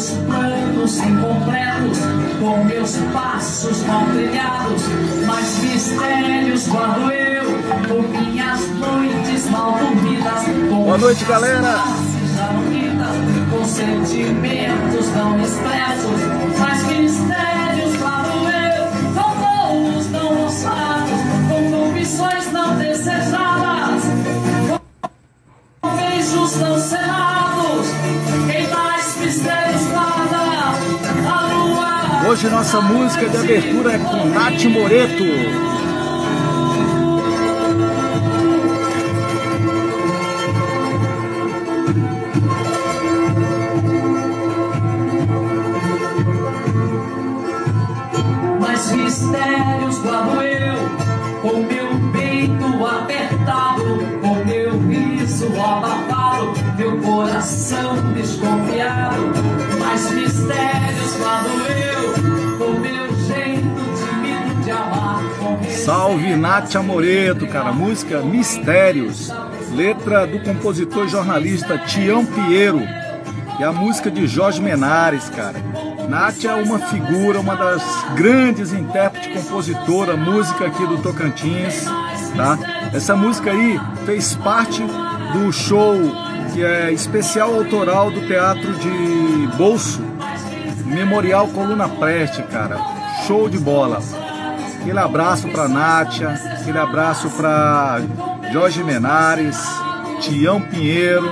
[0.00, 1.98] meus planos incompletos,
[2.40, 4.82] com meus passos mal trilhados,
[5.26, 7.44] mas mistérios guardo eu,
[7.86, 10.44] com minhas noites mal dormidas.
[10.70, 11.84] Boa noite, galera!
[13.50, 16.20] Com sentimentos não expressos,
[16.58, 24.02] mas mistérios guardo eu, com voos não ousados, com convicções não desejadas,
[25.82, 27.09] com beijos não selados.
[32.30, 35.24] Hoje nossa música de abertura é com Nath Moreto.
[48.60, 50.76] Mas mistérios guardo eu,
[51.42, 53.82] com meu peito apertado,
[54.20, 59.32] com meu riso abafado, meu coração desconfiado.
[59.80, 60.79] Mas mistérios
[65.84, 67.72] Salve Nath Amoreto, cara.
[67.72, 69.30] Música Mistérios.
[69.72, 72.82] Letra do compositor e jornalista Tião Piero.
[73.58, 75.58] E a música de Jorge Menares, cara.
[76.08, 77.82] Nath é uma figura, uma das
[78.14, 81.84] grandes intérpretes, compositora, música aqui do Tocantins,
[82.36, 82.58] tá?
[82.92, 84.82] Essa música aí fez parte
[85.32, 85.94] do show
[86.52, 90.02] que é especial autoral do Teatro de Bolso,
[90.84, 92.76] Memorial Coluna Preste, cara.
[93.26, 94.00] Show de bola.
[94.80, 98.00] Aquele abraço pra Nátia, aquele abraço pra
[98.50, 99.58] Jorge Menares,
[100.20, 101.28] Tião Pinheiro.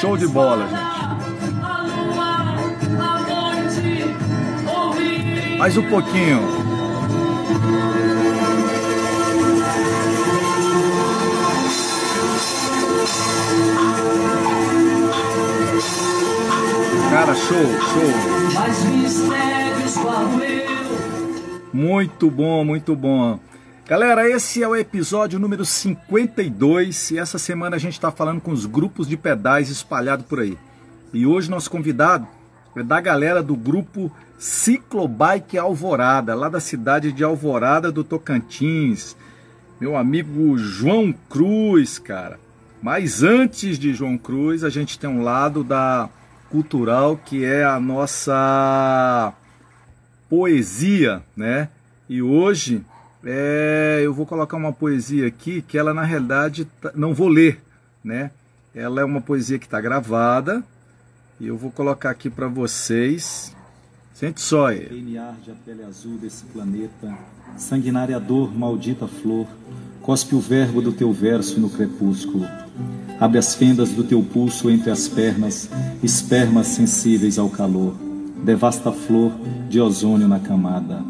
[0.00, 0.92] Show de bola, gente.
[5.58, 6.40] Mais um pouquinho.
[17.10, 18.10] Cara, show, show.
[21.72, 23.40] Muito bom, muito bom.
[23.86, 28.50] Galera, esse é o episódio número 52 e essa semana a gente está falando com
[28.50, 30.58] os grupos de pedais espalhados por aí.
[31.14, 32.26] E hoje nosso convidado
[32.76, 39.16] é da galera do grupo Ciclobike Alvorada, lá da cidade de Alvorada do Tocantins.
[39.80, 42.38] Meu amigo João Cruz, cara.
[42.82, 46.10] Mas antes de João Cruz, a gente tem um lado da
[46.50, 49.32] cultural que é a nossa
[50.32, 51.68] poesia, né?
[52.08, 52.80] E hoje
[53.22, 57.60] é, eu vou colocar uma poesia aqui que ela na realidade tá- não vou ler,
[58.02, 58.30] né?
[58.74, 60.64] Ela é uma poesia que está gravada
[61.38, 63.54] e eu vou colocar aqui para vocês.
[64.14, 64.86] Sente só aí.
[64.86, 67.14] Queime arde a pele azul desse planeta,
[67.58, 69.46] sanguinária dor, maldita flor,
[70.00, 72.46] cospe o verbo do teu verso no crepúsculo.
[73.20, 75.68] Abre as fendas do teu pulso entre as pernas,
[76.02, 78.11] espermas sensíveis ao calor.
[78.42, 79.32] Devasta a flor
[79.68, 81.02] de ozônio na camada.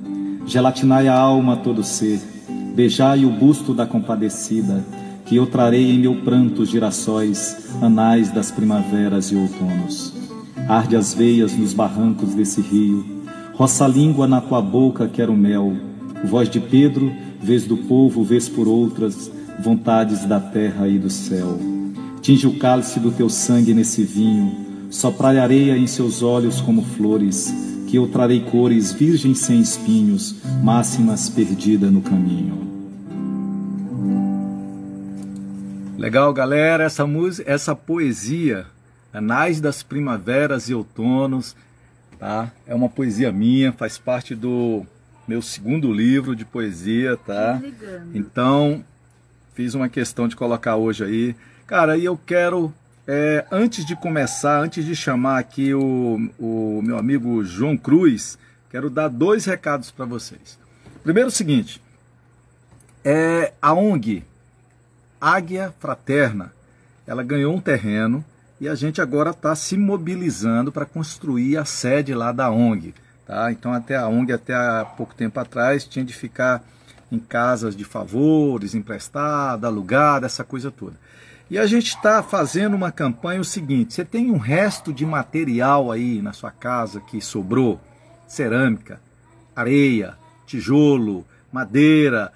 [0.46, 2.20] Gelatinai a alma todo ser,
[2.74, 4.84] beijai o busto da compadecida,
[5.24, 10.12] que eu trarei em meu pranto girassóis, anais das primaveras e outonos.
[10.68, 13.04] Arde as veias nos barrancos desse rio,
[13.54, 15.72] roça a língua na tua boca, quero mel.
[16.24, 21.58] Voz de Pedro, vez do povo, vez por outras, vontades da terra e do céu.
[22.20, 24.54] Tinge o cálice do teu sangue nesse vinho,
[24.92, 27.52] soprai areia em seus olhos como flores,
[27.88, 32.60] que eu trarei cores virgens sem espinhos, máximas perdida no caminho.
[35.96, 38.66] Legal, galera, essa música, essa poesia,
[39.12, 41.56] Anais das Primaveras e Outonos,
[42.18, 42.52] tá?
[42.66, 44.84] É uma poesia minha, faz parte do
[45.26, 47.62] meu segundo livro de poesia, tá?
[48.12, 48.84] Então,
[49.54, 51.36] fiz uma questão de colocar hoje aí.
[51.66, 52.74] Cara, e eu quero,
[53.06, 58.38] é, antes de começar, antes de chamar aqui o, o meu amigo João Cruz,
[58.70, 60.58] quero dar dois recados para vocês.
[61.02, 61.82] Primeiro, o seguinte:
[63.04, 64.24] é a ONG
[65.22, 66.52] Águia Fraterna,
[67.06, 68.24] ela ganhou um terreno
[68.60, 72.92] e a gente agora está se mobilizando para construir a sede lá da ONG.
[73.24, 73.52] Tá?
[73.52, 76.64] Então, até a ONG, até há pouco tempo atrás, tinha de ficar
[77.10, 80.96] em casas de favores, emprestada, alugada, essa coisa toda.
[81.52, 85.92] E a gente está fazendo uma campanha o seguinte: você tem um resto de material
[85.92, 87.78] aí na sua casa que sobrou,
[88.26, 88.98] cerâmica,
[89.54, 90.16] areia,
[90.46, 92.32] tijolo, madeira,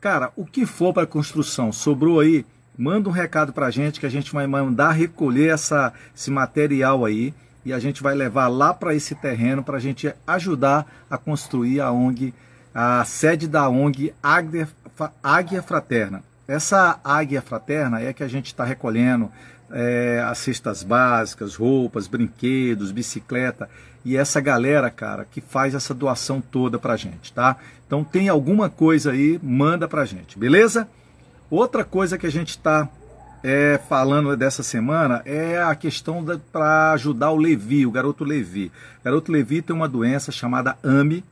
[0.00, 2.46] cara, o que for para construção, sobrou aí,
[2.78, 7.04] manda um recado para a gente que a gente vai mandar recolher essa, esse material
[7.04, 7.34] aí
[7.64, 11.80] e a gente vai levar lá para esse terreno para a gente ajudar a construir
[11.80, 12.32] a ONG,
[12.72, 14.68] a sede da ONG Águia,
[15.24, 16.29] Águia Fraterna.
[16.50, 19.30] Essa Águia Fraterna é que a gente está recolhendo
[19.70, 23.70] é, as cestas básicas, roupas, brinquedos, bicicleta.
[24.04, 27.56] e essa galera, cara, que faz essa doação toda pra gente, tá?
[27.86, 30.88] Então tem alguma coisa aí, manda pra gente, beleza?
[31.48, 32.88] Outra coisa que a gente está
[33.44, 38.72] é, falando dessa semana é a questão para ajudar o Levi, o garoto Levi.
[39.00, 41.22] O garoto Levi tem uma doença chamada AMI,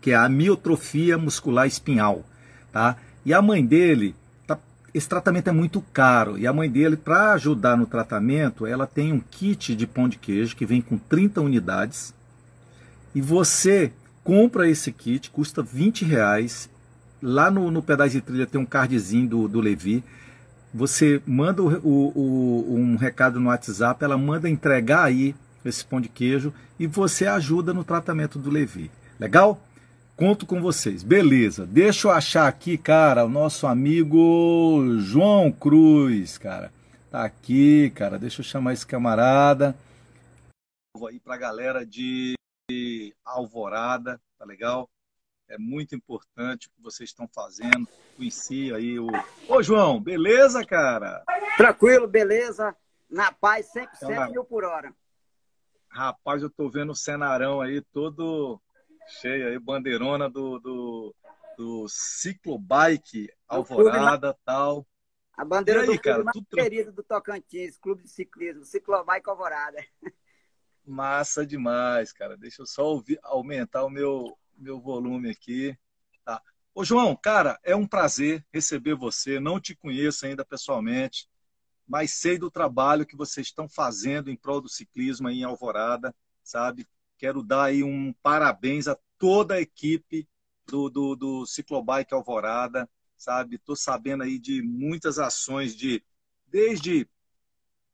[0.00, 2.24] que é a amiotrofia muscular espinhal,
[2.72, 2.96] tá?
[3.26, 4.16] E a mãe dele,
[4.94, 9.12] esse tratamento é muito caro, e a mãe dele, para ajudar no tratamento, ela tem
[9.12, 12.14] um kit de pão de queijo que vem com 30 unidades,
[13.14, 13.92] e você
[14.22, 16.68] compra esse kit, custa 20 reais,
[17.22, 20.04] lá no, no pedaço de trilha tem um cardzinho do, do Levi,
[20.74, 25.34] você manda o, o, um recado no WhatsApp, ela manda entregar aí
[25.64, 28.90] esse pão de queijo e você ajuda no tratamento do Levi.
[29.20, 29.62] Legal?
[30.16, 31.02] Conto com vocês.
[31.02, 31.66] Beleza.
[31.66, 36.72] Deixa eu achar aqui, cara, o nosso amigo João Cruz, cara.
[37.10, 38.18] Tá aqui, cara.
[38.18, 39.76] Deixa eu chamar esse camarada.
[40.96, 42.34] Vou aí pra galera de
[43.24, 44.88] Alvorada, tá legal?
[45.48, 47.88] É muito importante o que vocês estão fazendo.
[48.16, 49.08] Conheci aí o.
[49.48, 51.22] Ô, João, beleza, cara?
[51.56, 52.74] Tranquilo, beleza.
[53.10, 54.94] Na paz, sempre, então, sempre mil por hora.
[55.88, 58.58] Rapaz, eu tô vendo o cenarão aí todo
[59.06, 61.14] cheio aí, bandeirona do, do,
[61.56, 64.86] do Ciclobike, Alvorada tal.
[65.36, 69.84] A bandeira aí, do cara, mais querido do Tocantins, Clube de Ciclismo, Ciclobike Alvorada.
[70.84, 72.36] Massa demais, cara.
[72.36, 75.76] Deixa eu só ouvir, aumentar o meu, meu volume aqui.
[76.24, 76.42] Tá.
[76.74, 79.38] Ô, João, cara, é um prazer receber você.
[79.38, 81.28] Não te conheço ainda pessoalmente,
[81.86, 86.14] mas sei do trabalho que vocês estão fazendo em prol do ciclismo aí em Alvorada,
[86.42, 86.86] sabe?
[87.22, 90.28] Quero dar aí um parabéns a toda a equipe
[90.66, 93.54] do, do, do Ciclobike Alvorada, sabe?
[93.54, 96.04] Estou sabendo aí de muitas ações de
[96.48, 97.08] desde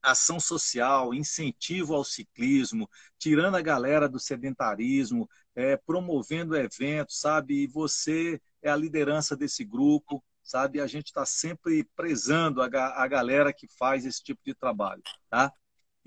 [0.02, 2.88] ação social, incentivo ao ciclismo,
[3.18, 7.64] tirando a galera do sedentarismo, é, promovendo eventos, sabe?
[7.64, 10.80] E você é a liderança desse grupo, sabe?
[10.80, 15.52] A gente está sempre prezando a, a galera que faz esse tipo de trabalho, tá?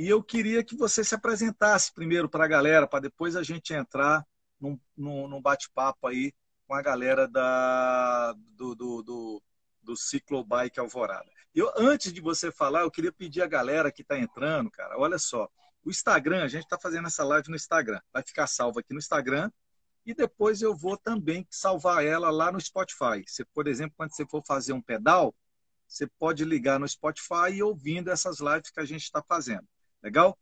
[0.01, 3.71] E eu queria que você se apresentasse primeiro para a galera, para depois a gente
[3.71, 4.25] entrar
[4.59, 6.33] num, num, num bate-papo aí
[6.68, 9.44] com a galera da, do, do, do,
[9.83, 11.30] do Ciclobike Alvorada.
[11.53, 15.19] Eu, antes de você falar, eu queria pedir a galera que está entrando, cara, olha
[15.19, 15.48] só,
[15.86, 18.01] o Instagram, a gente está fazendo essa live no Instagram.
[18.12, 19.51] Vai ficar salva aqui no Instagram.
[20.04, 23.24] E depois eu vou também salvar ela lá no Spotify.
[23.24, 25.36] Você, por exemplo, quando você for fazer um pedal,
[25.88, 29.68] você pode ligar no Spotify e ouvindo essas lives que a gente está fazendo.
[30.03, 30.38] Legal?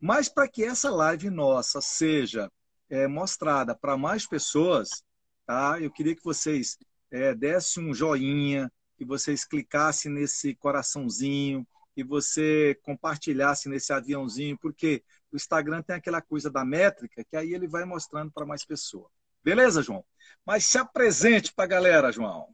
[0.00, 2.50] Mas para que essa live nossa seja
[2.90, 5.02] é, mostrada para mais pessoas,
[5.46, 5.80] tá?
[5.80, 6.76] Eu queria que vocês
[7.10, 11.66] é, dessem um joinha, que vocês clicassem nesse coraçãozinho,
[11.96, 15.02] e você compartilhasse nesse aviãozinho, porque
[15.32, 19.10] o Instagram tem aquela coisa da métrica que aí ele vai mostrando para mais pessoas.
[19.42, 20.04] Beleza, João?
[20.44, 22.48] Mas se apresente para a galera, João.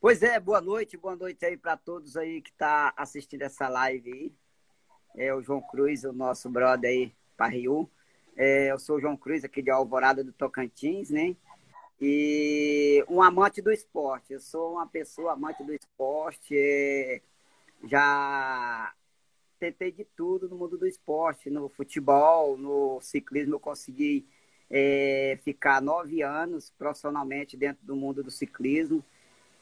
[0.00, 4.12] Pois é, boa noite, boa noite aí para todos aí que tá assistindo essa live
[4.12, 4.34] aí.
[5.18, 7.90] É o João Cruz, o nosso brother aí, Parriu.
[8.36, 11.34] É, eu sou o João Cruz, aqui de Alvorada do Tocantins, né?
[12.00, 14.32] E um amante do esporte.
[14.32, 16.56] Eu sou uma pessoa amante do esporte.
[16.56, 17.20] É
[17.84, 18.92] já
[19.58, 23.54] tentei de tudo no mundo do esporte, no futebol, no ciclismo.
[23.54, 24.26] Eu consegui
[24.70, 29.04] é, ficar nove anos profissionalmente dentro do mundo do ciclismo.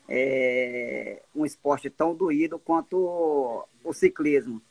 [0.08, 4.62] É um esporte tão doído quanto o ciclismo.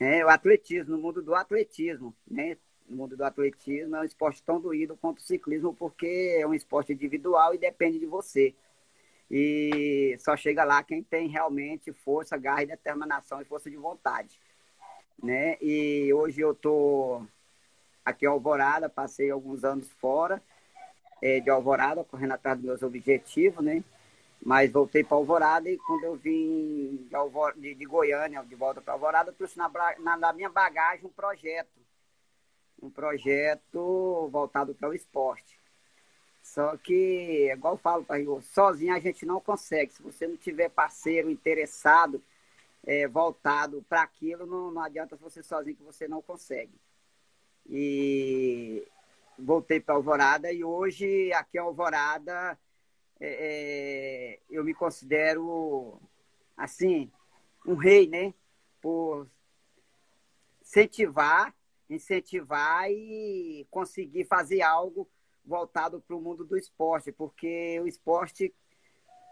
[0.00, 2.56] É, o atletismo, no mundo do atletismo, né?
[2.88, 6.54] No mundo do atletismo é um esporte tão doído quanto o ciclismo, porque é um
[6.54, 8.54] esporte individual e depende de você.
[9.30, 14.40] E só chega lá quem tem realmente força, garra e determinação e força de vontade.
[15.22, 15.58] Né?
[15.60, 17.26] E hoje eu estou
[18.04, 20.40] aqui em Alvorada, passei alguns anos fora
[21.20, 23.82] é, de Alvorada, correndo atrás dos meus objetivos, né?
[24.40, 27.52] Mas voltei para Alvorada e quando eu vim de, Alvor...
[27.58, 31.78] de, de Goiânia, de volta para Alvorada, trouxe na, na, na minha bagagem um projeto.
[32.80, 35.58] Um projeto voltado para o esporte.
[36.42, 38.06] Só que, igual eu falo,
[38.40, 39.92] sozinho a gente não consegue.
[39.92, 42.22] Se você não tiver parceiro interessado,
[42.86, 46.72] é, voltado para aquilo, não, não adianta você sozinho que você não consegue.
[47.68, 48.86] E
[49.38, 52.58] voltei para Alvorada e hoje aqui em Alvorada
[53.20, 56.00] é, é, eu me considero
[56.56, 57.10] assim
[57.66, 58.32] um rei, né?
[58.80, 59.28] Por
[60.62, 61.54] incentivar,
[61.88, 65.08] incentivar e conseguir fazer algo
[65.44, 68.54] voltado para o mundo do esporte, porque o esporte,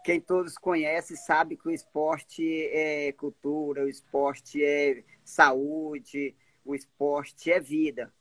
[0.03, 7.51] quem todos conhecem, sabe que o esporte é cultura, o esporte é saúde, o esporte
[7.51, 8.11] é vida.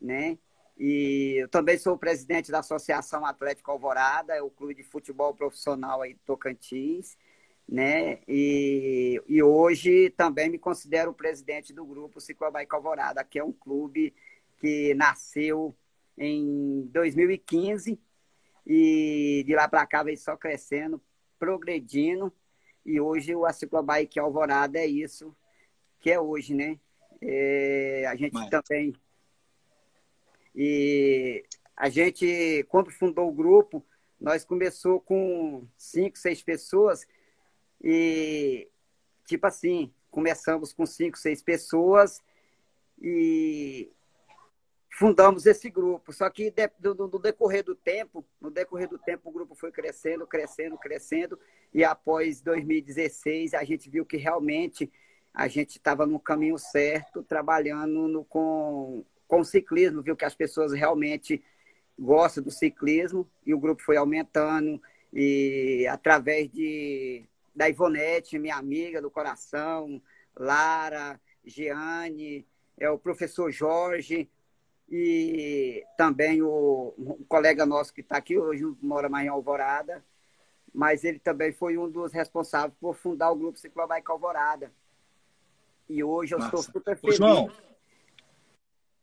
[0.00, 0.38] né?
[0.76, 6.02] E eu também sou presidente da Associação Atlético Alvorada, é o clube de futebol profissional
[6.02, 7.16] aí de Tocantins,
[7.68, 8.18] né?
[8.26, 14.12] E, e hoje também me considero presidente do grupo Ciclobike Alvorada, que é um clube
[14.58, 15.74] que nasceu
[16.18, 17.98] em 2015
[18.66, 21.00] e de lá para cá vem só crescendo,
[21.38, 22.32] progredindo.
[22.84, 25.34] E hoje o Ciclobike Alvorada é isso
[26.00, 26.78] que é hoje, né?
[27.20, 28.50] É, a gente Mas...
[28.50, 28.92] também
[30.54, 31.44] e
[31.76, 33.84] a gente, quando fundou o grupo,
[34.20, 37.06] nós começou com cinco, seis pessoas
[37.82, 38.68] e,
[39.26, 42.22] tipo assim, começamos com cinco, seis pessoas
[43.02, 43.90] e
[44.90, 46.12] fundamos esse grupo.
[46.12, 50.78] Só que no decorrer do tempo, no decorrer do tempo, o grupo foi crescendo, crescendo,
[50.78, 51.38] crescendo
[51.72, 54.90] e após 2016 a gente viu que realmente
[55.34, 59.04] a gente estava no caminho certo, trabalhando no, com
[59.34, 61.42] com o ciclismo, viu que as pessoas realmente
[61.98, 64.80] gostam do ciclismo e o grupo foi aumentando
[65.12, 70.00] e através de da Ivonete, minha amiga do coração,
[70.36, 72.46] Lara, Giane,
[72.78, 74.30] é o professor Jorge
[74.88, 80.04] e também o um colega nosso que está aqui hoje, mora mais em Alvorada,
[80.72, 84.72] mas ele também foi um dos responsáveis por fundar o grupo Ciclobike Alvorada.
[85.88, 87.20] E hoje eu estou super feliz.
[87.20, 87.50] Ô, João,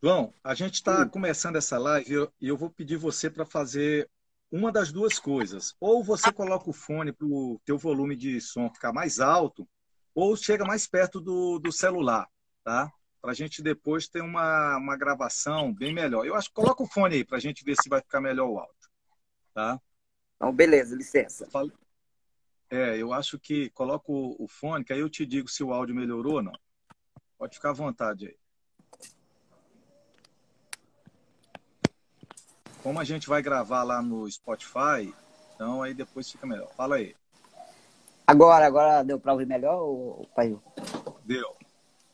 [0.04, 4.10] João, a gente está começando essa live e eu, eu, vou pedir você para fazer
[4.52, 5.76] uma das duas coisas.
[5.80, 9.70] Ou você coloca o fone para o teu volume de som ficar mais alto,
[10.16, 12.28] ou chega mais perto do, do celular,
[12.64, 12.92] tá?
[13.22, 16.26] Para a gente depois ter uma, uma gravação bem melhor.
[16.26, 18.50] Eu acho que coloca o fone aí para a gente ver se vai ficar melhor
[18.50, 18.90] o áudio,
[19.54, 19.80] tá?
[20.36, 21.48] Então, beleza, licença.
[22.72, 25.72] É, eu acho que coloca o, o fone, que aí eu te digo se o
[25.72, 26.60] áudio melhorou ou não.
[27.38, 28.41] Pode ficar à vontade aí.
[32.82, 35.14] Como a gente vai gravar lá no Spotify,
[35.56, 36.70] então aí depois fica melhor.
[36.76, 37.16] Fala aí.
[38.26, 40.58] Agora, agora deu para ouvir melhor, pai?
[41.24, 41.56] Deu.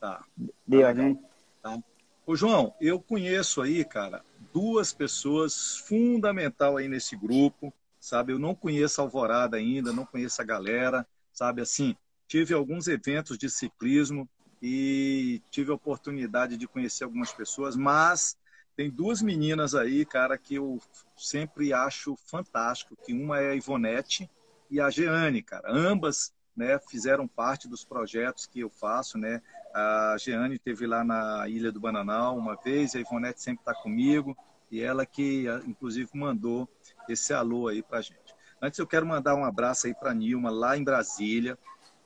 [0.00, 0.24] Tá.
[0.66, 1.18] Deu, tá né?
[1.62, 1.78] Tá.
[2.26, 4.22] Ô, João, eu conheço aí, cara,
[4.52, 8.32] duas pessoas fundamental aí nesse grupo, sabe?
[8.32, 11.62] Eu não conheço a Alvorada ainda, não conheço a galera, sabe?
[11.62, 11.96] Assim,
[12.26, 14.28] tive alguns eventos de ciclismo
[14.60, 18.36] e tive a oportunidade de conhecer algumas pessoas, mas
[18.78, 20.80] tem duas meninas aí, cara, que eu
[21.16, 24.30] sempre acho fantástico, que uma é a Ivonete
[24.70, 25.68] e a Jeane, cara.
[25.68, 29.42] Ambas né, fizeram parte dos projetos que eu faço, né?
[29.74, 34.38] A Jeane teve lá na Ilha do Bananal uma vez, a Ivonete sempre está comigo,
[34.70, 36.68] e ela que, inclusive, mandou
[37.08, 38.32] esse alô aí pra gente.
[38.62, 41.58] Antes eu quero mandar um abraço aí para Nilma, lá em Brasília.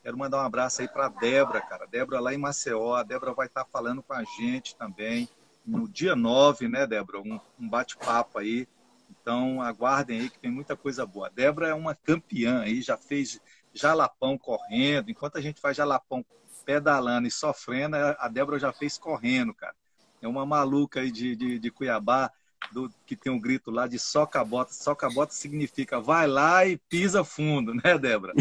[0.02, 1.86] Quero mandar um abraço aí para Débora, cara.
[1.86, 2.94] Débora lá em Maceió.
[2.94, 5.28] A Débora vai estar tá falando com a gente também
[5.64, 7.20] no dia 9, né, Débora?
[7.20, 8.66] Um, um bate-papo aí.
[9.10, 11.28] Então, aguardem aí que tem muita coisa boa.
[11.28, 13.40] A Débora é uma campeã aí, já fez
[13.72, 15.10] jalapão correndo.
[15.10, 16.24] Enquanto a gente faz jalapão
[16.64, 19.74] pedalando e sofrendo, a Débora já fez correndo, cara.
[20.20, 22.30] É uma maluca aí de, de, de Cuiabá,
[22.70, 24.72] do, que tem um grito lá de soca-bota.
[24.72, 28.32] Soca-bota significa vai lá e pisa fundo, né, Débora?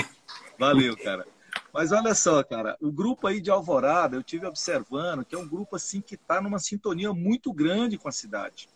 [0.60, 1.26] Valeu, cara.
[1.74, 5.48] Mas olha só, cara, o grupo aí de Alvorada, eu tive observando que é um
[5.48, 8.68] grupo assim que está numa sintonia muito grande com a cidade,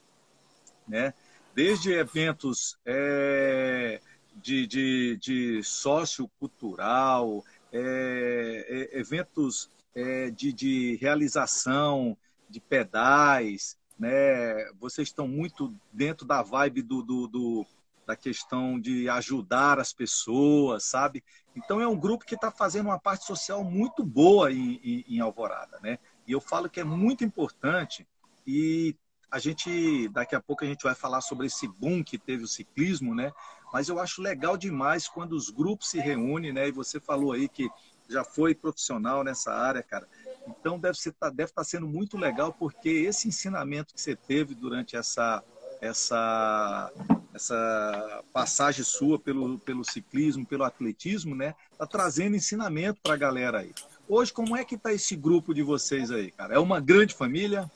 [0.87, 1.13] né?
[1.53, 4.01] Desde eventos é,
[4.35, 12.17] de, de, de sociocultural, é, é, eventos é, de, de realização
[12.49, 14.71] de pedais, né?
[14.79, 17.65] Vocês estão muito dentro da vibe do, do, do
[18.05, 21.23] da questão de ajudar as pessoas, sabe?
[21.55, 25.19] Então é um grupo que está fazendo uma parte social muito boa em, em, em,
[25.19, 25.97] Alvorada, né?
[26.27, 28.07] E eu falo que é muito importante
[28.45, 28.95] e
[29.31, 32.47] a gente daqui a pouco a gente vai falar sobre esse boom que teve o
[32.47, 33.31] ciclismo, né?
[33.73, 36.67] Mas eu acho legal demais quando os grupos se reúnem, né?
[36.67, 37.69] E você falou aí que
[38.07, 40.07] já foi profissional nessa área, cara.
[40.47, 44.53] Então deve ser deve estar tá sendo muito legal porque esse ensinamento que você teve
[44.53, 45.43] durante essa
[45.85, 46.91] essa
[47.35, 51.53] essa passagem sua pelo, pelo ciclismo, pelo atletismo, né?
[51.77, 53.73] Tá trazendo ensinamento para a galera aí.
[54.07, 56.55] Hoje, como é que tá esse grupo de vocês aí, cara?
[56.55, 57.69] É uma grande família?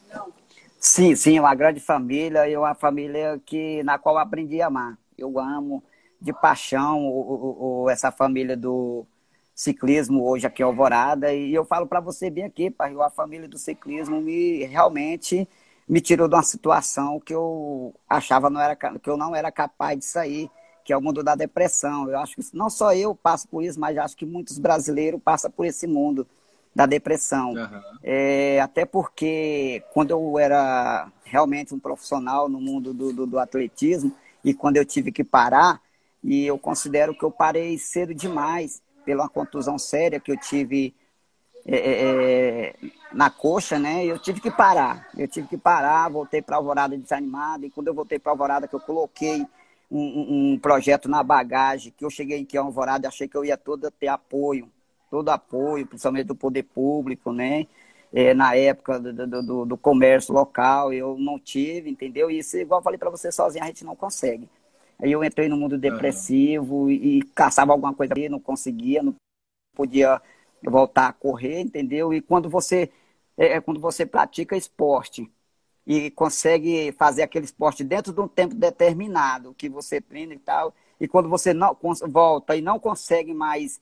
[0.80, 4.98] Sim, sim, uma grande família e uma família que na qual aprendi a amar.
[5.18, 5.84] Eu amo
[6.22, 9.06] de paixão o, o, essa família do
[9.54, 13.48] ciclismo hoje aqui em Alvorada e eu falo para você bem aqui, pai, a família
[13.48, 15.46] do ciclismo me realmente
[15.90, 19.98] me tirou de uma situação que eu achava não era, que eu não era capaz
[19.98, 20.50] de sair,
[20.86, 22.08] que é o mundo da depressão.
[22.08, 25.50] Eu acho que não só eu passo por isso, mas acho que muitos brasileiros passam
[25.50, 26.28] por esse mundo
[26.76, 27.54] da depressão.
[27.54, 27.82] Uhum.
[28.04, 34.16] É, até porque quando eu era realmente um profissional no mundo do, do, do, atletismo
[34.44, 35.82] e quando eu tive que parar,
[36.24, 40.94] e eu considero que eu parei cedo demais pela contusão séria que eu tive
[41.76, 42.76] é, é, é
[43.14, 44.06] na coxa, né?
[44.06, 45.10] Eu tive que parar.
[45.18, 47.66] Eu tive que parar, voltei para Alvorada desanimado.
[47.66, 49.46] E quando eu voltei para Alvorada, que eu coloquei
[49.90, 53.58] um, um, projeto na bagagem, que eu cheguei aqui em Alvorada, achei que eu ia
[53.58, 54.70] todo ter apoio,
[55.10, 57.66] todo apoio, principalmente do poder público, né?
[58.12, 62.30] É, na época do, do, do, comércio local, eu não tive, entendeu?
[62.30, 64.50] Isso, igual eu falei para você, sozinho a gente não consegue.
[65.02, 66.90] Aí eu entrei no mundo depressivo uhum.
[66.90, 69.14] e, e, caçava alguma coisa ali, não conseguia, não
[69.76, 70.20] podia
[70.64, 72.14] voltar a correr, entendeu?
[72.14, 72.90] E quando você,
[73.38, 75.30] é, é quando você pratica esporte
[75.86, 80.74] e consegue fazer aquele esporte dentro de um tempo determinado que você treina e tal,
[81.00, 81.76] e quando você não
[82.10, 83.82] volta e não consegue mais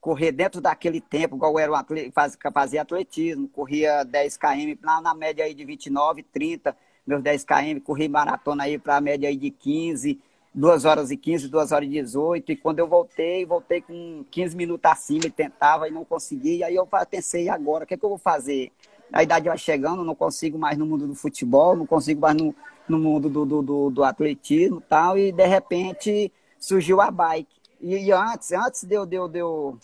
[0.00, 5.14] correr dentro daquele tempo, igual era um atleta, fazia atletismo, corria 10 km na, na
[5.14, 9.36] média aí de 29, 30, meus 10 km, corri maratona aí para a média aí
[9.36, 10.20] de 15,
[10.54, 14.56] 2 horas e 15, 2 horas e 18, e quando eu voltei, voltei com 15
[14.56, 18.04] minutos acima e tentava e não conseguia, aí eu pensei, agora, o que, é que
[18.04, 18.72] eu vou fazer?
[19.12, 22.54] A idade vai chegando, não consigo mais no mundo do futebol, não consigo mais no,
[22.88, 27.56] no mundo do, do, do, do atletismo e tal, e de repente surgiu a bike.
[27.80, 29.78] E, e antes, antes de eu, de, eu, de, eu,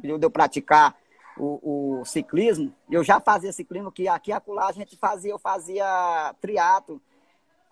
[0.00, 0.96] de eu praticar
[1.36, 5.38] o, o, ciclismo, eu já fazia ciclismo, que aqui e acolá a gente fazia, eu
[5.38, 7.00] fazia triatlo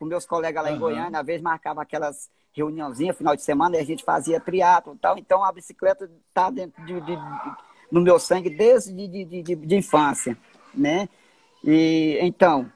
[0.00, 0.76] com meus colegas lá uhum.
[0.76, 4.94] em Goiânia, às vezes marcava aquelas reuniãozinhas, final de semana, e a gente fazia triatlo
[4.94, 7.56] e tal, então a bicicleta está dentro de, de, de,
[7.92, 10.36] no meu sangue desde de, de, infância,
[10.74, 11.06] né?
[11.62, 12.72] E então,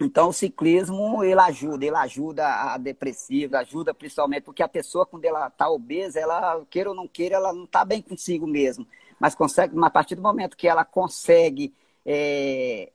[0.00, 5.24] então, o ciclismo, ele ajuda, ele ajuda a depressiva, ajuda principalmente porque a pessoa, quando
[5.24, 8.84] ela está obesa, ela, queira ou não queira, ela não está bem consigo mesmo.
[9.20, 11.72] Mas consegue, a partir do momento que ela consegue
[12.04, 12.90] é,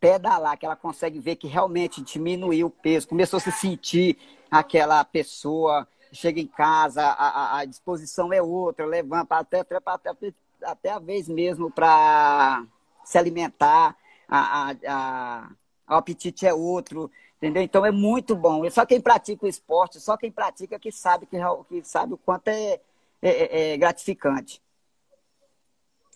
[0.00, 4.18] pedalar, que ela consegue ver que realmente diminuiu o peso, começou a se sentir
[4.50, 10.90] aquela pessoa, chega em casa, a, a disposição é outra, levanta até, até, até, até
[10.90, 12.64] a vez mesmo para
[13.04, 13.96] se alimentar,
[14.28, 15.50] a, a, a
[15.88, 17.62] o apetite é outro, entendeu?
[17.62, 18.68] Então é muito bom.
[18.70, 22.48] Só quem pratica o esporte, só quem pratica que sabe que, que sabe o quanto
[22.48, 22.80] é,
[23.22, 24.62] é, é, é gratificante.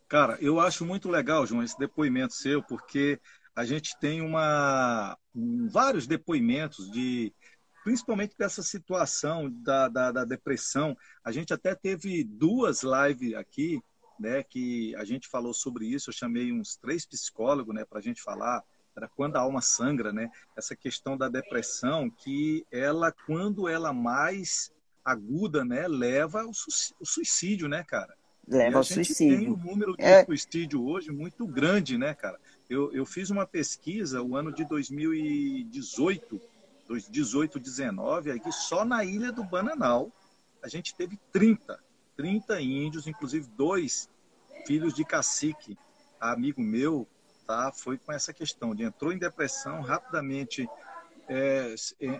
[0.08, 3.18] Cara, eu acho muito legal, João, esse depoimento seu, porque
[3.54, 7.32] a gente tem uma um, vários depoimentos de
[7.84, 10.96] principalmente dessa situação da, da, da, depressão.
[11.24, 13.82] A gente até teve duas lives aqui,
[14.20, 16.08] né, que a gente falou sobre isso.
[16.08, 18.62] Eu chamei uns três psicólogos, né, para a gente falar
[18.96, 20.30] era quando a alma sangra, né?
[20.56, 24.70] Essa questão da depressão, que ela, quando ela mais
[25.04, 28.14] aguda, né, leva ao suicídio, né, cara?
[28.46, 29.38] Leva ao suicídio.
[29.38, 30.24] tem um número de é...
[30.24, 32.38] suicídio hoje muito grande, né, cara?
[32.72, 36.40] Eu, eu fiz uma pesquisa o ano de 2018,
[36.88, 40.10] 2018, 19, aqui só na ilha do Bananal
[40.62, 41.78] a gente teve 30,
[42.16, 44.08] 30 índios, inclusive dois
[44.66, 45.76] filhos de cacique,
[46.18, 47.06] amigo meu,
[47.46, 47.70] tá?
[47.72, 50.66] Foi com essa questão de entrou em depressão, rapidamente
[51.28, 51.74] é,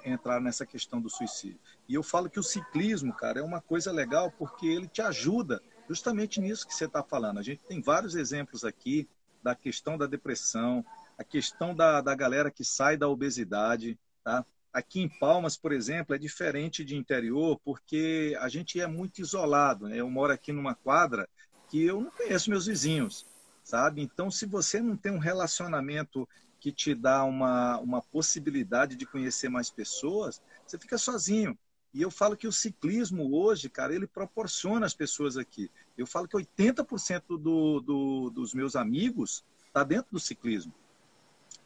[0.04, 1.60] entrar nessa questão do suicídio.
[1.88, 5.62] E eu falo que o ciclismo, cara, é uma coisa legal porque ele te ajuda
[5.88, 7.38] justamente nisso que você está falando.
[7.38, 9.08] A gente tem vários exemplos aqui
[9.42, 10.84] da questão da depressão,
[11.18, 14.44] a questão da, da galera que sai da obesidade, tá?
[14.72, 19.86] Aqui em Palmas, por exemplo, é diferente de interior porque a gente é muito isolado.
[19.86, 19.98] Né?
[19.98, 21.28] Eu moro aqui numa quadra
[21.68, 23.26] que eu não conheço meus vizinhos
[23.62, 24.02] sabe?
[24.02, 26.28] Então, se você não tem um relacionamento
[26.60, 31.58] que te dá uma, uma possibilidade de conhecer mais pessoas, você fica sozinho.
[31.94, 35.70] E eu falo que o ciclismo hoje, cara, ele proporciona as pessoas aqui.
[35.96, 40.72] Eu falo que 80% do, do, dos meus amigos está dentro do ciclismo.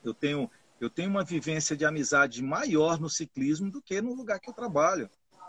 [0.02, 4.40] Eu tenho, eu tenho uma vivência de amizade maior no ciclismo do que no lugar
[4.40, 5.08] que eu trabalho.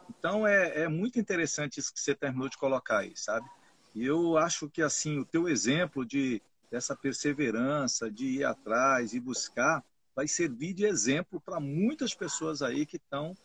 [0.09, 3.49] Então é, é muito interessante isso que você terminou de colocar aí, sabe?
[3.95, 9.19] E eu acho que assim o teu exemplo de dessa perseverança, de ir atrás e
[9.19, 9.83] buscar,
[10.15, 13.35] vai servir de exemplo para muitas pessoas aí que estão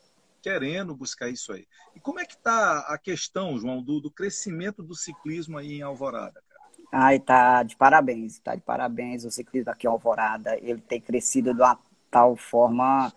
[0.43, 1.67] querendo buscar isso aí.
[1.95, 5.83] E como é que está a questão, João, do, do, crescimento do ciclismo aí em
[5.83, 6.43] Alvorada?
[6.51, 7.05] Cara?
[7.05, 9.25] Ai, tá de parabéns, tá de parabéns.
[9.25, 11.79] O ciclismo aqui em Alvorada, ele tem crescido de uma
[12.11, 13.13] tal forma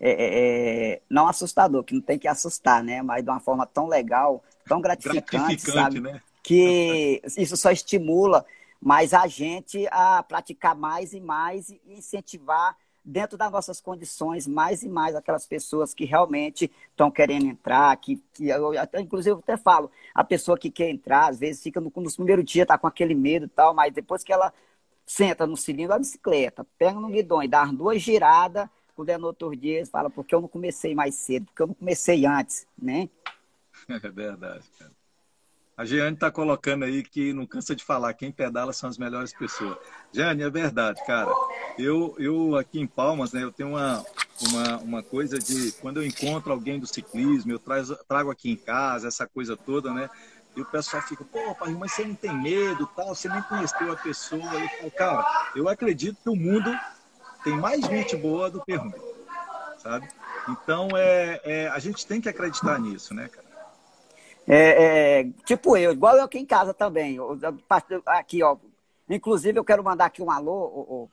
[0.00, 3.00] é, é, é não assustador, que não tem que assustar, né?
[3.00, 6.00] Mas de uma forma tão legal, tão gratificante, gratificante sabe?
[6.00, 6.20] Né?
[6.44, 8.44] que isso só estimula
[8.80, 14.82] mais a gente a praticar mais e mais e incentivar dentro das nossas condições, mais
[14.82, 19.38] e mais aquelas pessoas que realmente estão querendo entrar, que, que eu até, inclusive eu
[19.40, 22.78] até falo, a pessoa que quer entrar, às vezes fica no, no primeiro dia, tá
[22.78, 24.52] com aquele medo e tal, mas depois que ela
[25.06, 29.26] senta no cilindro da bicicleta, pega no guidão e dá duas giradas, quando é no
[29.26, 33.08] outro dia, fala, porque eu não comecei mais cedo, porque eu não comecei antes, né?
[33.88, 34.93] É verdade, cara.
[35.76, 39.32] A Jeane está colocando aí que não cansa de falar, quem pedala são as melhores
[39.32, 39.76] pessoas.
[40.12, 41.32] Jeane, é verdade, cara.
[41.76, 44.04] Eu, eu aqui em Palmas, né, eu tenho uma,
[44.48, 48.56] uma, uma coisa de, quando eu encontro alguém do ciclismo, eu trago, trago aqui em
[48.56, 50.08] casa, essa coisa toda, né?
[50.56, 53.92] E o pessoal fica, pô, pai, mas você não tem medo, tal, você nem conheceu
[53.92, 54.54] a pessoa.
[54.54, 56.72] Eu falo, cara, eu acredito que o mundo
[57.42, 58.94] tem mais gente boa do que ruim,
[59.78, 60.08] sabe?
[60.48, 63.43] Então, é, é, a gente tem que acreditar nisso, né, cara?
[64.46, 67.18] É, é, tipo eu, igual eu aqui em casa também.
[68.06, 68.56] Aqui, ó.
[69.08, 71.08] Inclusive, eu quero mandar aqui um alô, ô, ô,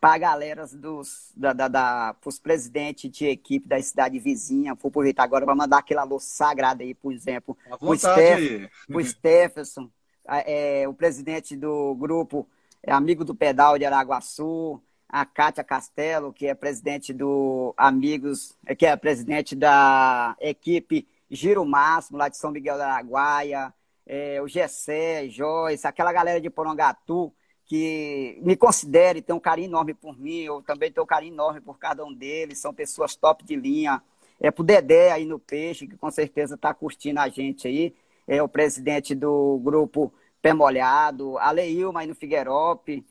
[0.00, 4.74] para a galera dos da, da, da os presidentes de equipe da cidade vizinha.
[4.74, 8.70] Vou aproveitar agora para mandar aquele alô sagrado aí, por exemplo, o Steph,
[9.02, 9.90] Stephenson,
[10.26, 12.46] é, o presidente do grupo
[12.82, 18.86] é amigo do pedal de Araguaçu, a Kátia Castelo, que é presidente do Amigos, que
[18.86, 23.72] é presidente da equipe Giro Máximo, lá de São Miguel da Araguaia,
[24.06, 27.32] é, o Gessé, Joyce, aquela galera de Porongatu,
[27.64, 31.60] que me considere, tem um carinho enorme por mim, eu também tenho um carinho enorme
[31.60, 34.00] por cada um deles, são pessoas top de linha.
[34.38, 37.94] É pro Dedé aí no Peixe, que com certeza está curtindo a gente aí,
[38.28, 43.04] é o presidente do grupo Pé Molhado, a Leilma aí no Figueirope,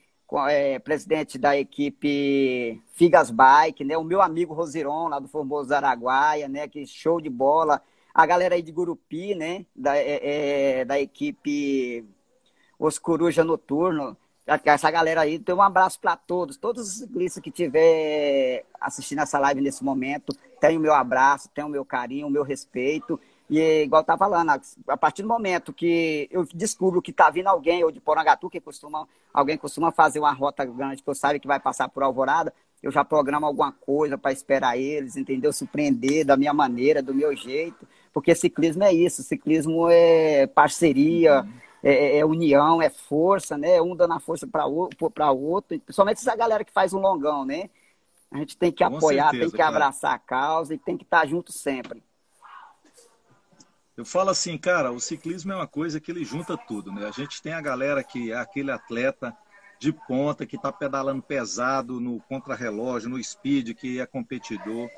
[0.49, 3.97] é, presidente da equipe Figas Bike, né?
[3.97, 6.67] O meu amigo Rosiron, lá do Formoso Araguaia, né?
[6.67, 7.81] Que show de bola
[8.15, 9.65] a galera aí de Gurupi, né?
[9.75, 12.05] Da, é, é, da equipe
[12.79, 14.15] Os Coruja Noturno.
[14.63, 19.39] Essa galera aí, tem um abraço para todos, todos os ciclistas que estiver assistindo essa
[19.39, 23.19] live nesse momento, tem o meu abraço, tem o meu carinho, o meu respeito.
[23.49, 24.51] E igual tá falando,
[24.87, 28.61] a partir do momento que eu descubro que tá vindo alguém, ou de Porangatu, que
[28.61, 32.53] costuma, alguém costuma fazer uma rota grande, que eu sabe que vai passar por Alvorada,
[32.81, 35.51] eu já programo alguma coisa para esperar eles, entendeu?
[35.51, 37.87] Surpreender da minha maneira, do meu jeito.
[38.15, 41.51] Porque ciclismo é isso, ciclismo é parceria, uhum.
[41.83, 43.81] é, é, união, é força, né?
[43.81, 47.69] Um dando a força para o outro, principalmente essa galera que faz um longão, né?
[48.31, 49.75] A gente tem que Com apoiar, certeza, tem que cara.
[49.75, 52.01] abraçar a causa e tem que estar junto sempre.
[53.97, 57.05] Eu falo assim, cara, o ciclismo é uma coisa que ele junta tudo, né?
[57.05, 59.35] A gente tem a galera que é aquele atleta
[59.77, 64.89] de ponta que está pedalando pesado no contrarrelógio, no speed, que é competidor.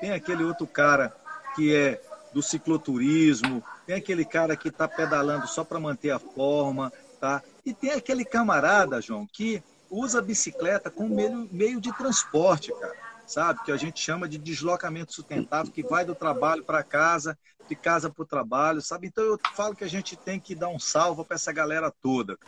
[0.00, 1.14] Tem aquele outro cara
[1.54, 2.00] que é
[2.32, 7.42] do cicloturismo, tem aquele cara que está pedalando só para manter a forma, tá?
[7.64, 12.96] E tem aquele camarada, João, que usa a bicicleta como meio, meio de transporte, cara,
[13.26, 13.62] sabe?
[13.62, 18.10] Que a gente chama de deslocamento sustentável, que vai do trabalho para casa, de casa
[18.10, 19.06] para o trabalho, sabe?
[19.06, 22.38] Então eu falo que a gente tem que dar um salvo para essa galera toda.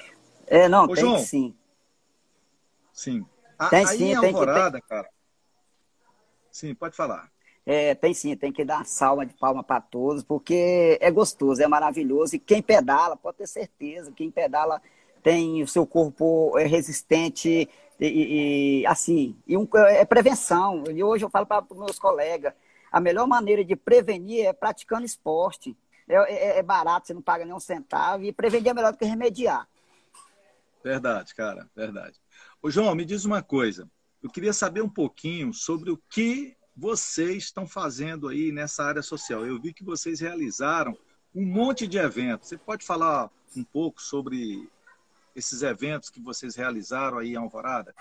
[0.46, 1.54] É, não, Ô, tem João, sim.
[2.92, 3.26] Sim.
[3.70, 4.96] Tem aí sim, em Alvorada, que, tem...
[4.96, 5.08] cara.
[6.50, 7.30] Sim, pode falar.
[7.66, 11.62] É, tem sim, tem que dar uma salva de palma para todos, porque é gostoso,
[11.62, 12.36] é maravilhoso.
[12.36, 14.82] E quem pedala, pode ter certeza, quem pedala
[15.22, 20.84] tem o seu corpo é resistente e, e assim, e um, é prevenção.
[20.90, 22.52] E hoje eu falo para os meus colegas,
[22.92, 25.74] a melhor maneira de prevenir é praticando esporte.
[26.06, 28.98] É, é, é, barato, você não paga nem um centavo, e prevenir é melhor do
[28.98, 29.66] que remediar.
[30.82, 32.20] Verdade, cara, verdade.
[32.62, 33.88] Ô, João, me diz uma coisa.
[34.22, 39.46] Eu queria saber um pouquinho sobre o que vocês estão fazendo aí nessa área social?
[39.46, 40.96] Eu vi que vocês realizaram
[41.34, 42.48] um monte de eventos.
[42.48, 44.68] Você pode falar um pouco sobre
[45.34, 47.94] esses eventos que vocês realizaram aí em Alvorada?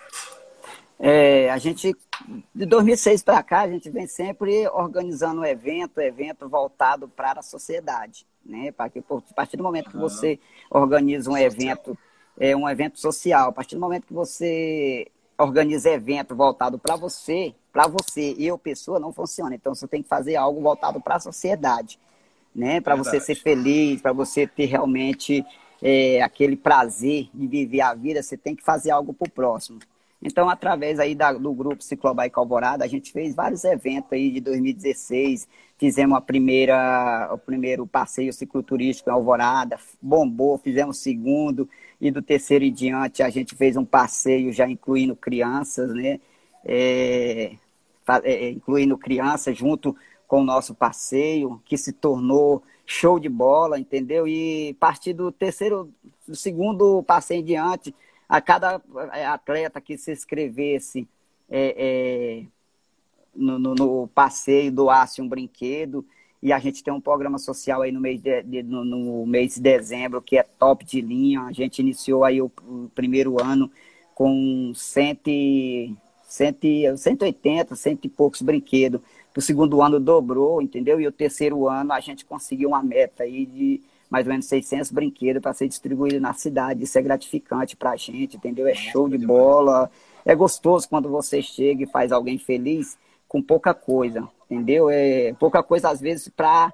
[0.99, 1.95] É, a gente,
[2.53, 7.43] de 2006 para cá, a gente vem sempre organizando um evento, evento voltado para a
[7.43, 8.71] sociedade, né?
[8.71, 11.97] Para que, a partir do momento que você organiza um evento,
[12.39, 15.07] é um evento social, a partir do momento que você
[15.43, 19.55] organiza evento voltado para você, para você, eu, pessoa, não funciona.
[19.55, 21.99] Então você tem que fazer algo voltado para a sociedade,
[22.55, 22.81] né?
[22.81, 25.45] Para você ser feliz, para você ter realmente
[25.81, 29.79] é, aquele prazer de viver a vida, você tem que fazer algo para o próximo.
[30.25, 34.39] Então, através aí da, do grupo Ciclobike Alvorada, a gente fez vários eventos aí de
[34.39, 35.45] 2016,
[35.77, 41.67] fizemos a primeira, o primeiro passeio cicloturístico em Alvorada, bombou, fizemos o segundo,
[42.03, 46.19] e do terceiro em diante a gente fez um passeio já incluindo crianças, né?
[46.65, 47.55] É,
[48.25, 49.95] é, incluindo crianças junto
[50.27, 54.27] com o nosso passeio, que se tornou show de bola, entendeu?
[54.27, 55.89] E a partir do terceiro,
[56.27, 57.95] do segundo passeio em diante,
[58.27, 58.81] a cada
[59.13, 61.07] é, atleta que se inscrevesse
[61.49, 62.45] é, é,
[63.33, 66.05] no, no, no, passeio doasse um brinquedo.
[66.43, 69.55] E a gente tem um programa social aí no mês de, de no, no, mês
[69.55, 71.43] de dezembro que é top de linha.
[71.43, 73.71] A gente iniciou aí o, o primeiro ano
[74.13, 75.31] com cento,
[76.27, 78.99] cento, 180, cento e poucos brinquedos.
[79.33, 80.99] O segundo ano dobrou, entendeu?
[80.99, 84.91] E o terceiro ano a gente conseguiu uma meta aí de mais ou menos 600
[84.91, 86.83] brinquedos para ser distribuído na cidade.
[86.83, 88.67] Isso é gratificante para a gente, entendeu?
[88.67, 89.89] É show de bola.
[90.25, 92.97] É gostoso quando você chega e faz alguém feliz
[93.29, 94.89] com pouca coisa, entendeu?
[94.89, 96.73] É pouca coisa às vezes para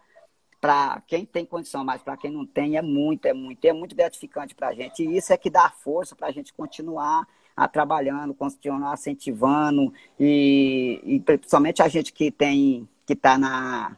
[0.62, 3.96] para quem tem condição, mas para quem não tem é muito, é muito, é muito
[3.96, 5.02] gratificante para a gente.
[5.04, 11.00] E isso é que dá força para a gente continuar a trabalhando, continuar incentivando e,
[11.04, 13.98] e principalmente a gente que tem que está na,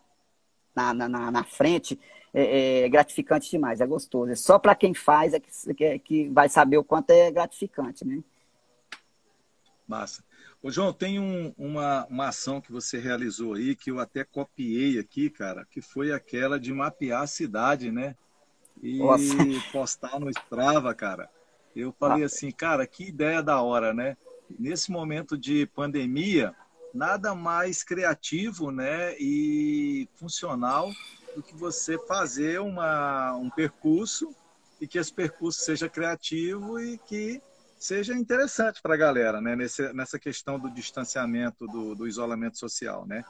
[0.76, 2.00] na, na, na, frente
[2.34, 4.32] é, é, gratificante demais, é gostoso.
[4.32, 8.06] É só para quem faz é que, é que vai saber o quanto é gratificante,
[8.06, 8.24] né?
[9.88, 10.24] Massa.
[10.63, 15.00] Ô, João, tem um, uma, uma ação que você realizou aí, que eu até copiei
[15.00, 18.15] aqui, cara, que foi aquela de mapear a cidade, né?
[18.82, 19.24] E Nossa.
[19.71, 21.30] postar no Strava, cara.
[21.76, 22.26] Eu falei ah.
[22.28, 24.15] assim, cara, que ideia da hora, né?
[24.60, 26.54] Nesse momento de pandemia,
[26.93, 30.91] nada mais criativo, né, e funcional
[31.36, 34.36] do que você fazer uma, um percurso
[34.80, 37.41] e que esse percurso seja criativo e que
[37.82, 39.56] seja interessante para a galera, né?
[39.56, 43.24] Nesse, nessa questão do distanciamento, do, do, isolamento social, né?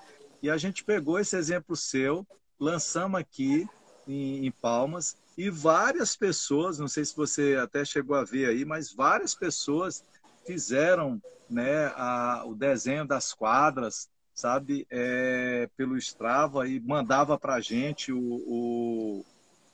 [0.43, 2.27] E a gente pegou esse exemplo seu,
[2.59, 3.65] lançamos aqui
[4.05, 8.65] em, em, Palmas e várias pessoas, não sei se você até chegou a ver aí,
[8.65, 10.03] mas várias pessoas
[10.45, 17.61] fizeram, né, a, o desenho das quadras, sabe, é, pelo Strava e mandava para a
[17.61, 19.25] gente o, o,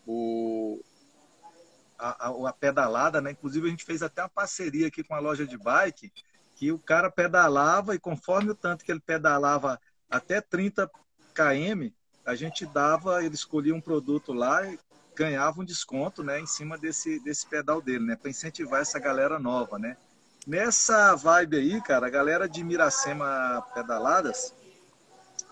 [0.06, 0.84] o
[1.98, 3.32] a, a, a, pedalada, né?
[3.32, 6.12] Inclusive a gente fez até uma parceria aqui com a loja de bike,
[6.56, 9.80] que o cara pedalava e conforme o tanto que ele pedalava
[10.10, 10.90] até 30
[11.34, 11.92] km,
[12.26, 14.80] a gente dava, ele escolhia um produto lá e
[15.16, 19.40] ganhava um desconto, né, em cima desse desse pedal dele, né, para incentivar essa galera
[19.40, 19.98] nova, né?
[20.46, 24.54] Nessa vibe aí, cara, a galera de Miracema Pedaladas,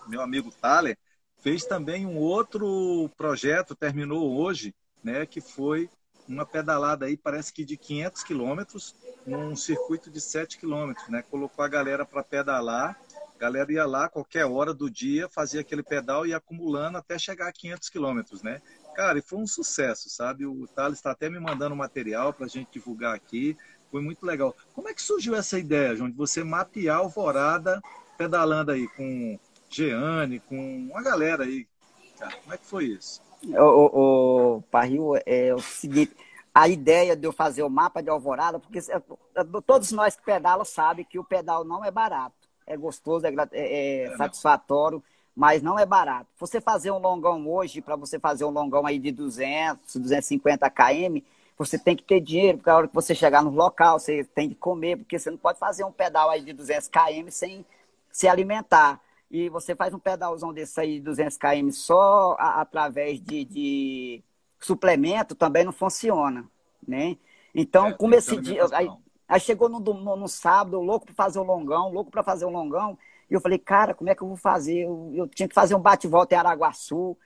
[0.06, 0.96] meu amigo Thaler,
[1.38, 5.90] fez também um outro projeto, terminou hoje, né, que foi
[6.28, 8.94] uma pedalada aí, parece que de 500 quilômetros,
[9.26, 11.22] num circuito de 7 quilômetros, né?
[11.22, 12.98] Colocou a galera para pedalar,
[13.34, 17.18] a galera ia lá qualquer hora do dia, fazia aquele pedal e ia acumulando até
[17.18, 18.60] chegar a 500 quilômetros, né?
[18.94, 20.46] Cara, e foi um sucesso, sabe?
[20.46, 23.56] O Thales está até me mandando material para a gente divulgar aqui,
[23.90, 24.56] foi muito legal.
[24.72, 27.80] Como é que surgiu essa ideia, João, de você mapear Alvorada
[28.16, 31.66] pedalando aí com Jeane, com uma galera aí,
[32.18, 32.36] cara?
[32.36, 33.25] Como é que foi isso?
[33.44, 36.14] O, o, Parril, é o seguinte,
[36.54, 38.96] a ideia de eu fazer o mapa de Alvorada, porque é,
[39.34, 42.34] é, todos nós que pedalam sabem que o pedal não é barato.
[42.66, 45.02] É gostoso, é, é, é satisfatório,
[45.34, 46.28] mas não é barato.
[46.38, 51.18] Você fazer um longão hoje, para você fazer um longão aí de 200, 250 km,
[51.58, 54.48] você tem que ter dinheiro, porque a hora que você chegar no local, você tem
[54.48, 57.64] que comer, porque você não pode fazer um pedal aí de 200 km sem
[58.10, 63.44] se alimentar e você faz um pedalzão desse aí, 200 km, só a, através de,
[63.44, 64.24] de,
[64.60, 66.48] suplemento, também não funciona,
[66.86, 67.16] né?
[67.54, 68.64] Então, é, como esse dia...
[68.72, 68.88] Aí,
[69.28, 72.50] aí, chegou no, no, no sábado, louco para fazer um longão, louco para fazer um
[72.50, 72.98] longão,
[73.30, 74.82] e eu falei, cara, como é que eu vou fazer?
[74.82, 77.16] Eu, eu tinha que fazer um bate-volta em Araguaçu,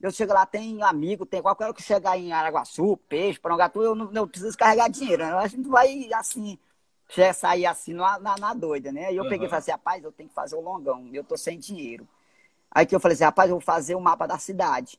[0.00, 3.94] eu chego lá, tem amigo, tem qualquer hora que chegar em Araguaçu, peixe, Porangatu, eu
[3.94, 5.24] não eu preciso carregar dinheiro.
[5.24, 5.32] Né?
[5.32, 6.58] A gente vai assim,
[7.08, 9.12] já sair assim na, na, na, doida, né?
[9.12, 9.28] E eu uhum.
[9.28, 12.06] peguei e falei assim, rapaz, eu tenho que fazer o longão, eu tô sem dinheiro.
[12.70, 14.98] Aí que eu falei assim, rapaz, eu vou fazer o mapa da cidade.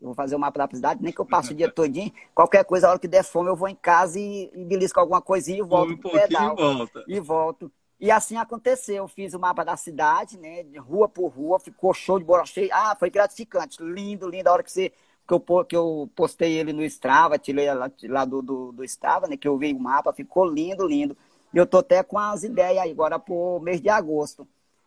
[0.00, 2.64] Eu vou fazer o mapa da cidade, nem que eu passe o dia todinho, qualquer
[2.64, 5.58] coisa, a hora que der fome, eu vou em casa e, e belisco alguma coisinha
[5.58, 6.54] e volto um pro pedal.
[6.54, 7.04] E volta.
[7.06, 7.72] E volto.
[8.00, 10.64] E assim aconteceu, eu fiz o mapa da cidade, né?
[10.78, 12.70] Rua por rua, ficou show de bola cheia.
[12.72, 14.48] Ah, foi gratificante, lindo, lindo.
[14.48, 14.90] A hora que você
[15.28, 19.28] que eu, que eu postei ele no Strava, tirei lá, lá do, do, do Strava,
[19.28, 19.36] né?
[19.36, 21.14] Que eu vi o mapa, ficou lindo, lindo.
[21.52, 24.46] E eu tô até com as ideias agora para o mês de agosto.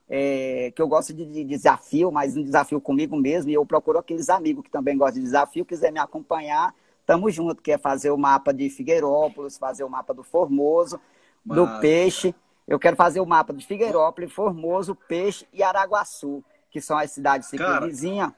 [0.10, 3.97] É, que eu gosto de, de, desafio, mas um desafio comigo mesmo, e eu procuro
[3.97, 8.12] aqueles amigos que também gostam de desafio, quiser me acompanhar, tamo junto, que é fazer
[8.12, 10.99] o mapa de Figueirópolis, fazer o mapa do Formoso,
[11.43, 12.36] do Peixe.
[12.67, 17.49] Eu quero fazer o mapa de Figueirópolis, Formoso, Peixe e Araguaçu, que são as cidades
[17.84, 18.32] vizinhas.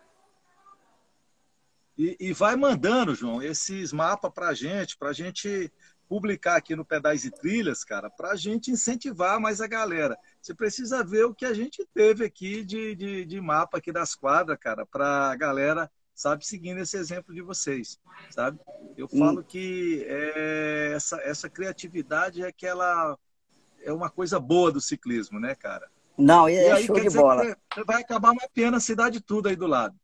[1.98, 5.72] E, e vai mandando, João, esses mapas para gente, para gente
[6.08, 10.18] publicar aqui no Pedais e Trilhas, cara, para a gente incentivar mais a galera.
[10.42, 14.16] Você precisa ver o que a gente teve aqui de, de, de mapa aqui das
[14.16, 18.60] quadras, cara, para a galera, sabe, seguindo esse exemplo de vocês, sabe?
[18.98, 23.18] Eu falo que é, essa, essa criatividade é que ela
[23.84, 25.90] é uma coisa boa do ciclismo, né, cara?
[26.18, 27.56] Não, é aí, show de bola.
[27.86, 29.96] Vai acabar mapeando a cidade toda aí do lado.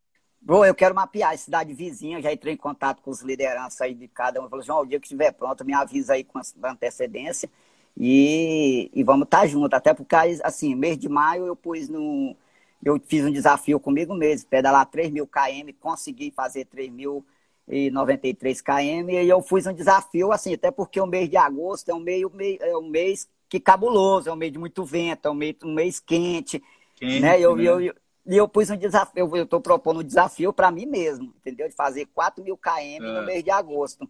[0.44, 3.94] Bom, eu quero mapear a cidade vizinha, já entrei em contato com os lideranças aí
[3.94, 4.50] de cada um.
[4.50, 7.48] Falei, João, o dia que estiver pronto, me avisa aí com antecedência
[7.96, 9.78] e, e vamos estar tá juntos.
[9.78, 12.36] Até porque, assim, mês de maio eu pus no.
[12.84, 19.30] Eu fiz um desafio comigo mesmo, pedalar 3 mil km, consegui fazer 3.093 km, e
[19.30, 22.76] eu fiz um desafio, assim, até porque o mês de agosto é um, meio, é
[22.76, 26.00] um mês que cabuloso, é um mês de muito vento, é um mês, um mês
[26.00, 26.64] quente,
[26.96, 27.40] quente né?
[27.40, 27.64] Eu, né?
[27.64, 27.94] Eu, eu,
[28.26, 31.68] e eu pus um desafio, eu estou propondo um desafio para mim mesmo, entendeu?
[31.68, 33.00] De fazer 4 mil km é.
[33.00, 34.08] no mês de agosto.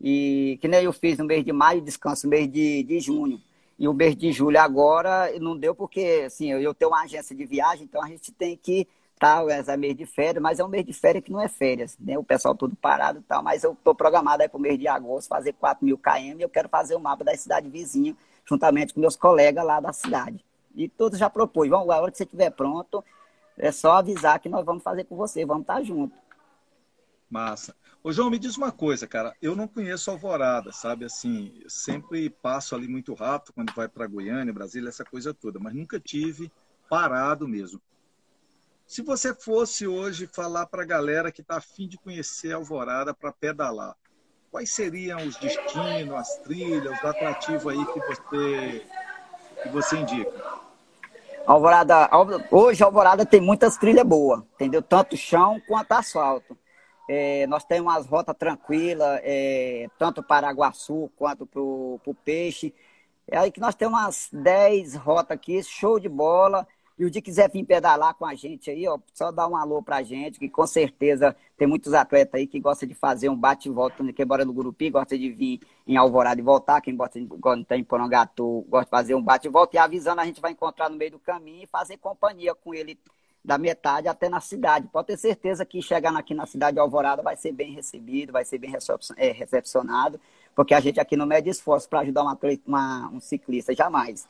[0.00, 3.40] E que nem eu fiz no mês de maio, descanso no mês de, de junho.
[3.78, 7.34] E o mês de julho agora não deu porque, assim, eu, eu tenho uma agência
[7.34, 8.86] de viagem, então a gente tem que
[9.18, 11.48] tal, tá, é mês de férias, mas é um mês de férias que não é
[11.48, 12.18] férias, né?
[12.18, 14.86] O pessoal todo parado e tal, mas eu estou programado aí para o mês de
[14.86, 18.92] agosto fazer 4 mil km e eu quero fazer o mapa da cidade vizinha juntamente
[18.92, 20.44] com meus colegas lá da cidade.
[20.76, 23.02] E todos já propôs, vamos, a hora que você estiver pronto,
[23.58, 26.14] é só avisar que nós vamos fazer com você, vamos estar junto.
[27.30, 27.74] Massa.
[28.02, 29.34] Ô, João, me diz uma coisa, cara.
[29.40, 31.06] Eu não conheço Alvorada, sabe?
[31.06, 35.74] Assim, sempre passo ali muito rápido quando vai para Goiânia, Brasília, essa coisa toda, mas
[35.74, 36.52] nunca tive
[36.88, 37.80] parado mesmo.
[38.86, 43.32] Se você fosse hoje falar para a galera que está afim de conhecer Alvorada para
[43.32, 43.96] pedalar,
[44.50, 48.86] quais seriam os destinos, as trilhas, os atrativos aí que você,
[49.62, 50.30] que você indica?
[51.46, 52.08] Alvorada,
[52.50, 54.80] hoje Alvorada tem muitas trilhas boas, entendeu?
[54.80, 56.56] Tanto chão quanto asfalto.
[57.08, 62.74] É, nós temos umas rotas tranquilas, é, tanto para Aguaçu quanto para o Peixe.
[63.30, 66.66] É aí que nós temos umas 10 rotas aqui, show de bola.
[66.96, 69.82] E o dia quiser vir pedalar com a gente aí, ó, só dá um alô
[69.82, 73.68] pra gente, que com certeza tem muitos atletas aí que gostam de fazer um bate
[73.68, 77.18] e volta, quem mora no Gurupi gosta de vir em Alvorada e voltar, quem gosta
[77.18, 80.40] de, gosta em Porongatu gosta de fazer um bate e volta, e avisando a gente
[80.40, 82.96] vai encontrar no meio do caminho e fazer companhia com ele
[83.44, 84.88] da metade até na cidade.
[84.88, 88.44] Pode ter certeza que chegando aqui na cidade de Alvorada vai ser bem recebido, vai
[88.44, 88.72] ser bem
[89.16, 90.20] é, recepcionado,
[90.54, 94.28] porque a gente aqui não mede esforço para ajudar uma, uma, um ciclista, jamais.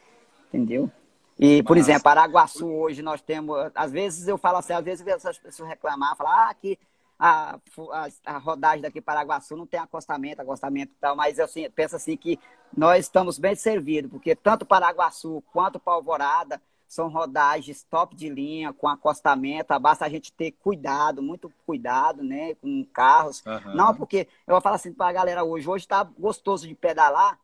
[0.49, 0.91] Entendeu?
[1.39, 3.57] E, por exemplo, Paraguaçu hoje nós temos.
[3.75, 6.79] Às vezes eu falo assim, às vezes essas pessoas reclamar, falar ah, que
[7.19, 7.59] a,
[7.93, 11.69] a, a, rodagem daqui para Paraguaçu não tem acostamento, acostamento e tal, mas eu assim,
[11.71, 12.39] penso assim que
[12.77, 18.73] nós estamos bem servidos, porque tanto Paraguaçu quanto para Alvorada são rodagens top de linha,
[18.73, 23.43] com acostamento, basta a gente ter cuidado, muito cuidado, né, com carros.
[23.45, 23.75] Uhum.
[23.75, 27.39] Não, porque eu vou falar assim para a galera hoje, hoje está gostoso de pedalar,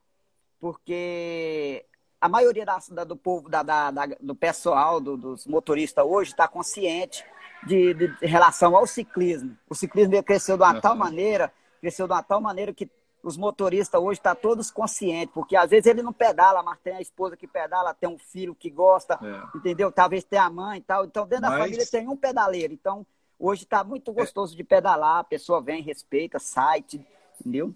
[0.61, 1.85] porque
[2.21, 6.47] a maioria da, da, do povo, da, da, do pessoal, do, dos motoristas hoje está
[6.47, 7.25] consciente
[7.67, 9.57] de, de, de, relação ao ciclismo.
[9.69, 10.81] O ciclismo cresceu de uma uhum.
[10.81, 12.91] tal maneira, cresceu de uma tal maneira que
[13.23, 16.95] os motoristas hoje estão tá todos conscientes, porque às vezes ele não pedala, mas tem
[16.95, 19.57] a esposa que pedala, tem um filho que gosta, é.
[19.57, 19.91] entendeu?
[19.91, 21.05] Talvez tenha a mãe e tal.
[21.05, 21.53] Então, dentro mas...
[21.53, 22.73] da família tem um pedaleiro.
[22.73, 23.07] Então,
[23.39, 24.57] hoje está muito gostoso é.
[24.57, 26.85] de pedalar, a pessoa vem, respeita, sai,
[27.41, 27.75] entendeu?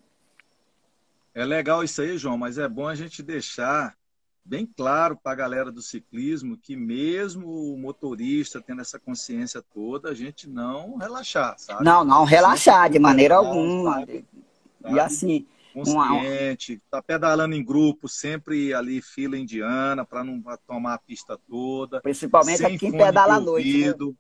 [1.34, 3.94] É legal isso aí, João, mas é bom a gente deixar
[4.44, 10.10] bem claro para a galera do ciclismo que mesmo o motorista tendo essa consciência toda,
[10.10, 11.82] a gente não relaxar, sabe?
[11.82, 14.00] Não, não relaxar de maneira alguma.
[14.00, 14.26] Sabe?
[14.86, 20.98] E assim, consciente, tá pedalando em grupo, sempre ali fila indiana para não tomar a
[20.98, 22.00] pista toda.
[22.02, 23.88] Principalmente aqui quem pedala à noite.
[23.88, 24.14] Né?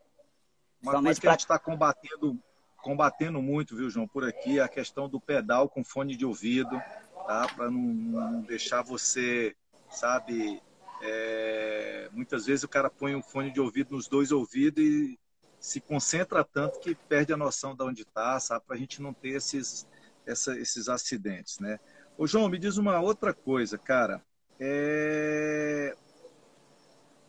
[0.82, 2.38] Uma coisa que a gente está combatendo,
[2.82, 6.80] combatendo muito, viu, João, por aqui, é a questão do pedal com fone de ouvido,
[7.26, 7.46] tá?
[7.54, 9.54] Para não, não deixar você
[9.94, 10.62] sabe?
[11.02, 15.18] É, muitas vezes o cara põe um fone de ouvido nos dois ouvidos e
[15.60, 18.64] se concentra tanto que perde a noção de onde está, sabe?
[18.66, 19.86] Para a gente não ter esses,
[20.26, 21.78] essa, esses acidentes, né?
[22.16, 24.22] Ô, João, me diz uma outra coisa, cara.
[24.60, 25.96] É...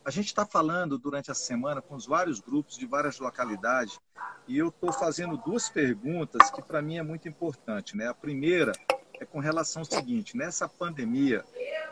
[0.04, 3.99] A gente está falando durante a semana com os vários grupos de várias localidades
[4.47, 8.08] e eu estou fazendo duas perguntas que para mim é muito importante, né?
[8.08, 8.73] A primeira
[9.19, 11.43] é com relação ao seguinte: nessa pandemia,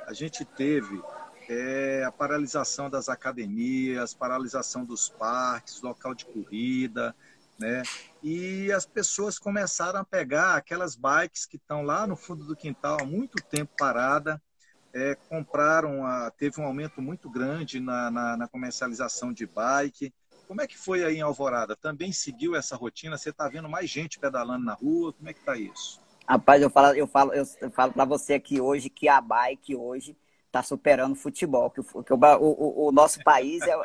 [0.07, 1.01] a gente teve
[1.49, 7.15] é, a paralisação das academias, paralisação dos parques, local de corrida,
[7.59, 7.84] né?
[8.21, 12.97] E as pessoas começaram a pegar aquelas bikes que estão lá no fundo do quintal
[13.01, 14.41] há muito tempo parada,
[14.93, 20.13] é, compraram, a, teve um aumento muito grande na, na, na, comercialização de bike.
[20.47, 21.75] Como é que foi aí em Alvorada?
[21.75, 23.17] Também seguiu essa rotina?
[23.17, 25.13] Você está vendo mais gente pedalando na rua?
[25.13, 26.03] Como é que está isso?
[26.28, 30.15] Rapaz, eu falo, eu falo, eu falo para você aqui hoje que a bike hoje
[30.47, 33.76] está superando o futebol, que, o, que o, o, o, nosso país é,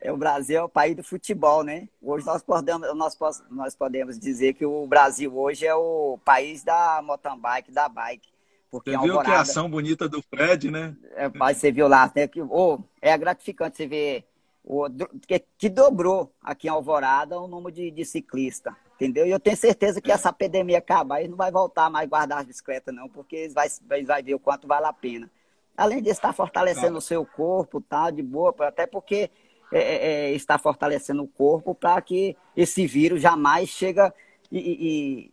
[0.00, 1.88] é, o Brasil é o país do futebol, né?
[2.00, 3.16] Hoje nós podemos, nós,
[3.50, 8.28] nós podemos dizer que o Brasil hoje é o país da mountain bike, da bike.
[8.70, 10.96] Porque você viu Alvorada, que ação bonita do Fred, né?
[11.14, 12.28] É, você viu lá, né?
[12.28, 14.24] Que, oh, é gratificante você ver
[14.64, 14.86] o,
[15.26, 19.26] que, que, dobrou aqui em Alvorada o número de, de ciclistas, entendeu?
[19.26, 22.46] E eu tenho certeza que essa epidemia acabar, eles não vai voltar mais guardar as
[22.46, 25.30] bicicletas, não, porque eles vai, eles vai ver o quanto vale a pena.
[25.76, 26.98] Além de estar fortalecendo tá.
[26.98, 29.30] o seu corpo, tá, de boa, até porque
[29.70, 34.12] é, é, é está fortalecendo o corpo para que esse vírus jamais chega
[34.50, 35.32] e, e,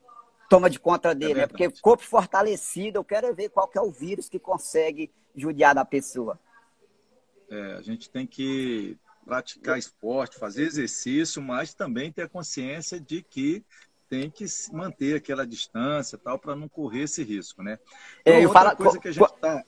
[0.49, 1.47] toma de conta é dele, é né?
[1.47, 5.85] Porque corpo fortalecido, eu quero ver qual que é o vírus que consegue judiar da
[5.85, 6.37] pessoa.
[7.49, 13.21] É, a gente tem que praticar esporte, fazer exercício, mas também ter a consciência de
[13.21, 13.63] que
[14.09, 17.79] tem que manter aquela distância tal para não correr esse risco, né?
[18.21, 19.63] Então, eu outra falo, coisa que a gente tá...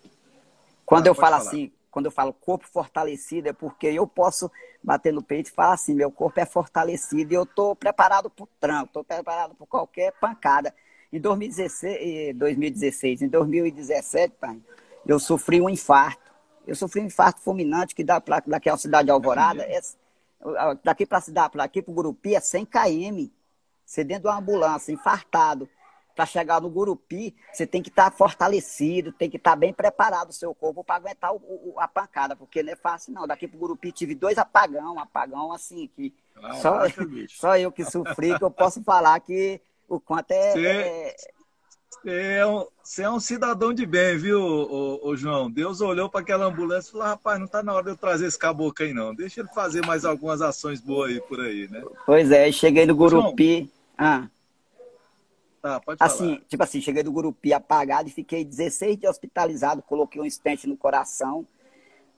[0.86, 1.50] Quando ah, eu falo falar.
[1.50, 4.52] assim, quando eu falo corpo fortalecido, é porque eu posso
[4.84, 8.44] bater no peito e falar assim, meu corpo é fortalecido e eu estou preparado para
[8.44, 10.76] o tranco, estou preparado para qualquer pancada.
[11.12, 14.60] Em 2016, 2016, em 2017, pai,
[15.08, 16.25] eu sofri um infarto.
[16.68, 19.80] Eu sofri um infarto fulminante que dá pra, daqui à cidade de Alvorada, é,
[20.84, 23.30] daqui para a cidade, daqui para o Gurupi é 100 km.
[23.86, 25.70] Você dentro de uma ambulância, infartado
[26.16, 29.74] para chegar no Gurupi, você tem que estar tá fortalecido, tem que estar tá bem
[29.74, 33.28] preparado o seu corpo para aguentar o, o, a pancada, porque não é fácil não.
[33.28, 36.80] Daqui pro Gurupi tive dois apagão, apagão assim, que ah, só,
[37.28, 40.52] só eu que sofri, que eu posso falar que o quanto é...
[40.54, 41.16] Você é...
[42.06, 45.50] é um, você é um cidadão de bem, viu, ô, ô João?
[45.50, 48.28] Deus olhou para aquela ambulância e falou: rapaz, não está na hora de eu trazer
[48.28, 49.14] esse caboclo aí, não.
[49.14, 51.84] Deixa ele fazer mais algumas ações boas aí por aí, né?
[52.06, 53.60] Pois é, cheguei no Gurupi.
[53.60, 54.28] João, ah.
[55.62, 56.12] Tá, pode falar.
[56.12, 60.66] Assim, tipo assim, cheguei do Gurupi apagado e fiquei 16 dias hospitalizado, coloquei um stent
[60.66, 61.48] no coração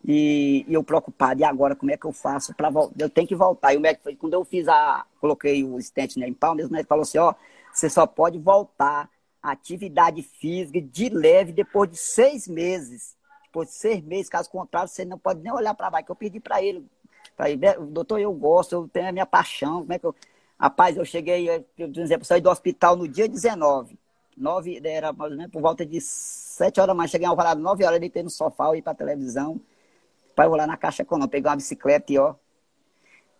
[0.03, 2.95] e, e, eu preocupado, e agora como é que eu faço para voltar?
[2.99, 3.73] Eu tenho que voltar.
[3.73, 6.73] E o médico, quando eu fiz a, coloquei o stent né, em pau, mesmo, o
[6.73, 7.33] médico falou assim, ó,
[7.73, 9.09] você só pode voltar
[9.51, 13.15] atividade física de leve depois de seis meses.
[13.45, 16.05] Depois de seis meses, caso contrário, você não pode nem olhar para baixo.
[16.05, 16.85] Que eu pedi para ele,
[17.35, 20.15] para ele, doutor, eu gosto, eu tenho a minha paixão, como é que eu
[20.59, 23.97] Rapaz, eu cheguei, eu, por exemplo, saí do hospital no dia 19.
[24.35, 27.11] 9, era mais ou menos por volta de 7 horas mais.
[27.11, 29.61] Cheguei ao varado 9 horas, deitei no sofá, ir pra televisão.
[30.35, 32.35] Pai, vou lá na caixa econômica, peguei uma bicicleta e ó.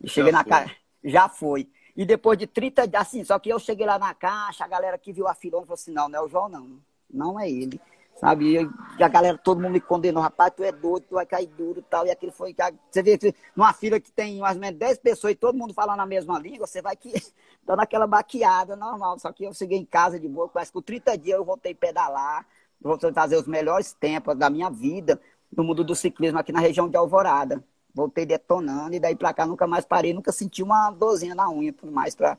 [0.01, 0.75] E cheguei já na caixa.
[1.03, 1.67] Já foi.
[1.97, 4.99] E depois de 30 dias, assim, só que eu cheguei lá na caixa, a galera
[4.99, 6.79] que viu a filona falou assim: não, não é o João, não.
[7.11, 7.81] Não é ele.
[8.17, 8.55] Sabe?
[8.99, 11.79] E a galera, todo mundo me condenou, rapaz, tu é doido, tu vai cair duro
[11.79, 12.05] e tal.
[12.05, 12.55] E aquilo foi.
[12.89, 13.17] Você vê,
[13.55, 16.37] numa fila que tem mais ou menos 10 pessoas e todo mundo falando a mesma
[16.37, 17.13] língua, você vai que
[17.65, 19.17] dando aquela baqueada normal.
[19.17, 21.75] Só que eu cheguei em casa de boa, quase com 30 dias eu voltei a
[21.75, 22.45] pedalar,
[22.79, 25.19] voltei a fazer os melhores tempos da minha vida
[25.55, 27.63] no mundo do ciclismo aqui na região de Alvorada.
[27.97, 31.73] Voltei detonando e daí pra cá nunca mais parei, nunca senti uma dorzinha na unha,
[31.73, 32.37] por mais pra.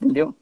[0.00, 0.32] Entendeu?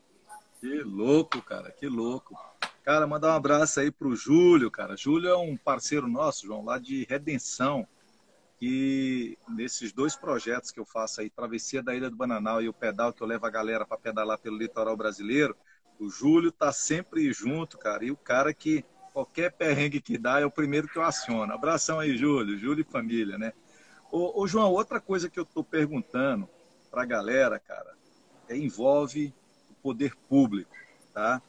[0.60, 2.36] Que louco, cara, que louco.
[2.84, 4.94] Cara, mandar um abraço aí pro Júlio, cara.
[4.94, 7.88] Júlio é um parceiro nosso, João, lá de Redenção.
[8.60, 12.74] E nesses dois projetos que eu faço aí, Travessia da Ilha do Bananal e o
[12.74, 15.56] pedal que eu levo a galera para pedalar pelo litoral brasileiro,
[15.98, 18.04] o Júlio tá sempre junto, cara.
[18.04, 21.54] E o cara que qualquer perrengue que dá é o primeiro que eu aciono.
[21.54, 23.54] Abração aí, Júlio, Júlio e família, né?
[24.10, 26.48] Ô, ô João, outra coisa que eu tô perguntando
[26.90, 27.94] pra galera, cara,
[28.48, 29.34] é, envolve
[29.70, 30.74] o poder público,
[31.12, 31.42] tá?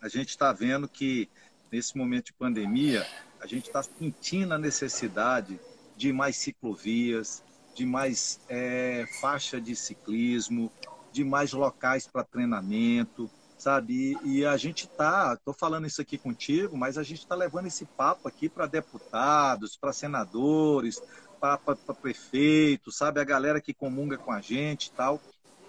[0.00, 1.28] a gente está vendo que
[1.70, 3.06] nesse momento de pandemia,
[3.40, 5.60] a gente está sentindo a necessidade
[5.96, 7.42] de mais ciclovias,
[7.74, 10.72] de mais é, faixa de ciclismo,
[11.12, 14.16] de mais locais para treinamento, sabe?
[14.24, 17.66] E, e a gente está, estou falando isso aqui contigo, mas a gente está levando
[17.66, 21.00] esse papo aqui para deputados, para senadores,
[21.40, 21.58] para
[22.00, 23.20] prefeitos, sabe?
[23.20, 25.20] A galera que comunga com a gente e tal.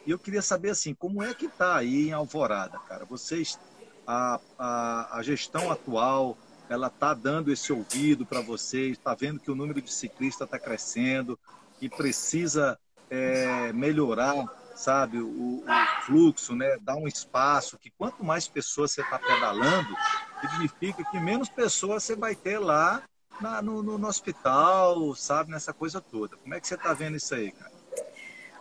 [0.05, 3.05] E eu queria saber, assim, como é que está aí em Alvorada, cara?
[3.05, 3.57] Vocês
[4.05, 6.37] a, a, a gestão atual
[6.69, 10.57] ela está dando esse ouvido para vocês, está vendo que o número de ciclistas está
[10.57, 11.37] crescendo
[11.81, 15.63] e precisa é, melhorar, sabe, o, o,
[16.05, 16.77] fluxo, né?
[16.81, 19.93] Dar um espaço que quanto mais pessoas você está pedalando,
[20.39, 23.03] significa que menos pessoas você vai ter lá
[23.41, 26.37] na, no, no, hospital, sabe, nessa coisa toda.
[26.37, 27.71] Como é que você está vendo isso aí, cara?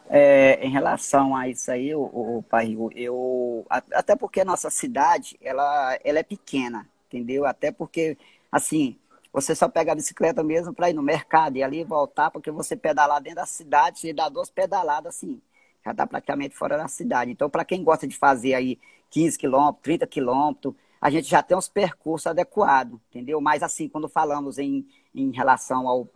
[0.09, 5.39] É, em relação a isso aí, o, o pai, eu até porque a nossa cidade
[5.41, 7.47] ela, ela é pequena, entendeu?
[7.47, 8.19] Até porque
[8.51, 8.99] assim
[9.33, 12.75] você só pega a bicicleta mesmo para ir no mercado e ali voltar, porque você
[12.77, 15.41] pedalar dentro da cidade, você dá duas pedaladas assim,
[15.85, 17.31] já está praticamente fora da cidade.
[17.31, 18.79] Então, para quem gosta de fazer aí
[19.11, 23.41] 15 quilômetros, 30 quilômetros, a gente já tem uns percursos adequados, entendeu?
[23.41, 26.09] Mas assim, quando falamos em, em relação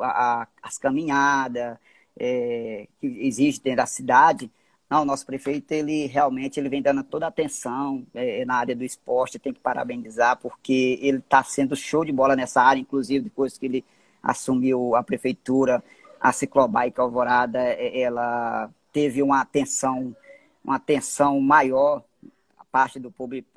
[0.63, 1.79] às caminhadas,
[2.19, 4.51] é, que existe dentro da cidade,
[4.89, 8.77] Não, o nosso prefeito, ele realmente ele vem dando toda a atenção é, na área
[8.77, 13.25] do esporte, tem que parabenizar, porque ele está sendo show de bola nessa área, inclusive
[13.25, 13.85] depois que ele
[14.23, 15.83] assumiu a prefeitura,
[16.21, 20.15] a Ciclobike Alvorada, é, ela teve uma atenção,
[20.63, 22.03] uma atenção maior
[22.75, 23.15] parte do,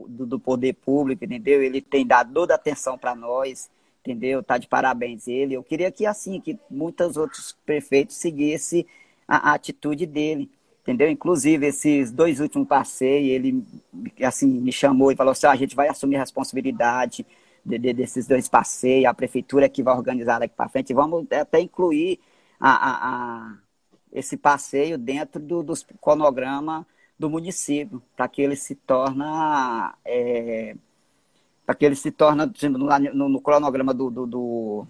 [0.07, 1.63] do, do poder público, entendeu?
[1.63, 3.67] Ele tem dado toda a atenção para nós,
[4.01, 4.43] entendeu?
[4.43, 5.55] Tá de parabéns ele.
[5.55, 8.85] Eu queria que assim, que muitos outros prefeitos seguissem
[9.27, 10.51] a, a atitude dele
[10.83, 11.09] entendeu?
[11.09, 13.65] Inclusive, esses dois últimos passeios, ele
[14.23, 17.25] assim, me chamou e falou assim, ah, a gente vai assumir a responsabilidade
[17.65, 21.25] de, de, desses dois passeios, a prefeitura é que vai organizar daqui para frente, vamos
[21.29, 22.19] até incluir
[22.57, 23.57] a, a, a
[24.13, 26.87] esse passeio dentro do, do cronograma
[27.17, 30.75] do município, para que ele se torna é,
[31.65, 34.87] para que ele se torna no, no, no cronograma do, do, do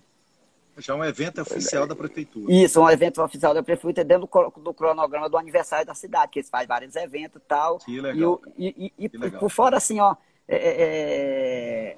[0.78, 2.54] já um evento oficial da prefeitura.
[2.54, 6.40] Isso, um evento oficial da prefeitura dentro do, do cronograma do aniversário da cidade, que
[6.40, 7.80] eles fazem vários eventos e tal.
[7.80, 8.40] Que legal.
[8.56, 10.16] E, e, e, e por fora, assim, ó,
[10.48, 11.98] é, é, é,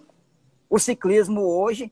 [0.70, 1.92] o ciclismo hoje,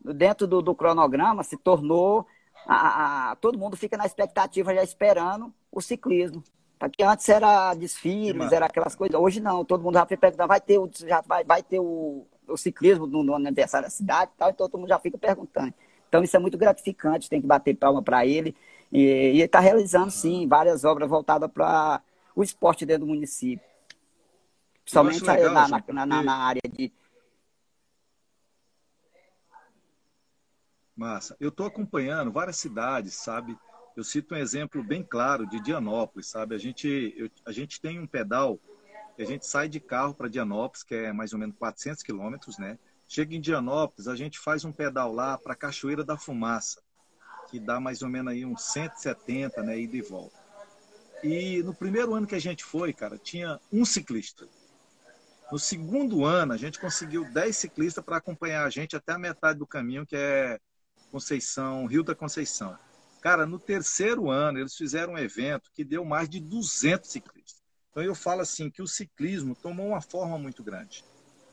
[0.00, 2.26] dentro do, do cronograma, se tornou.
[2.66, 6.42] A, a, todo mundo fica na expectativa, já esperando o ciclismo.
[6.78, 9.18] Porque antes era desfiles, era aquelas coisas.
[9.18, 12.26] Hoje não, todo mundo já fica perguntando, vai ter o, já vai, vai ter o,
[12.46, 15.72] o ciclismo no, no aniversário da cidade e tal, então todo mundo já fica perguntando.
[16.08, 18.54] Então isso é muito gratificante, tem que bater palma para ele.
[18.92, 22.02] E, e ele está realizando, sim, várias obras voltadas para
[22.34, 23.66] o esporte dentro do município.
[24.82, 26.92] Principalmente legal, na, na, na, na, área de.
[30.94, 31.36] Massa.
[31.40, 33.58] Eu estou acompanhando várias cidades, sabe?
[33.96, 36.54] Eu cito um exemplo bem claro de Dianópolis, sabe?
[36.54, 38.60] A gente, eu, a gente tem um pedal
[39.22, 42.78] a gente sai de carro para Dianópolis, que é mais ou menos 400 quilômetros, né?
[43.08, 46.82] Chega em Dianópolis, a gente faz um pedal lá para Cachoeira da Fumaça,
[47.50, 50.36] que dá mais ou menos aí uns 170, né, ida e volta.
[51.22, 54.46] E no primeiro ano que a gente foi, cara, tinha um ciclista.
[55.50, 59.58] No segundo ano, a gente conseguiu 10 ciclistas para acompanhar a gente até a metade
[59.60, 60.58] do caminho, que é
[61.10, 62.76] Conceição, Rio da Conceição.
[63.26, 67.60] Cara, no terceiro ano, eles fizeram um evento que deu mais de 200 ciclistas.
[67.90, 71.04] Então, eu falo assim que o ciclismo tomou uma forma muito grande.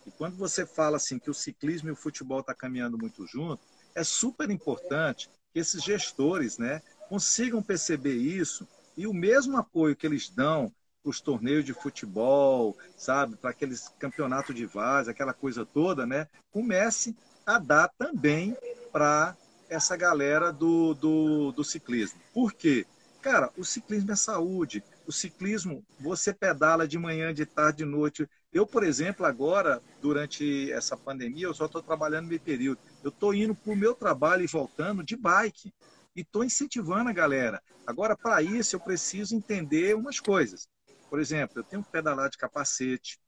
[0.06, 3.26] E quando você fala assim que o ciclismo e o futebol estão tá caminhando muito
[3.26, 3.64] junto,
[3.96, 10.06] é super importante que esses gestores né, consigam perceber isso e o mesmo apoio que
[10.06, 10.72] eles dão
[11.02, 16.28] para os torneios de futebol, sabe, para aqueles campeonatos de vaza, aquela coisa toda, né,
[16.52, 17.18] comece
[17.48, 18.56] a dar também
[18.92, 19.36] para
[19.74, 22.20] essa galera do, do, do ciclismo.
[22.34, 22.86] Por quê?
[23.22, 24.84] Cara, o ciclismo é saúde.
[25.08, 28.30] O ciclismo, você pedala de manhã, de tarde, de noite.
[28.52, 32.80] Eu, por exemplo, agora, durante essa pandemia, eu só estou trabalhando meio período.
[33.04, 35.74] Eu estou indo para o meu trabalho e voltando de bike.
[36.16, 37.62] E estou incentivando a galera.
[37.88, 40.68] Agora, para isso, eu preciso entender umas coisas.
[41.10, 43.20] Por exemplo, eu tenho que pedalar de capacete,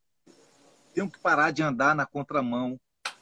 [0.93, 2.80] tenho que parar de andar na contramão.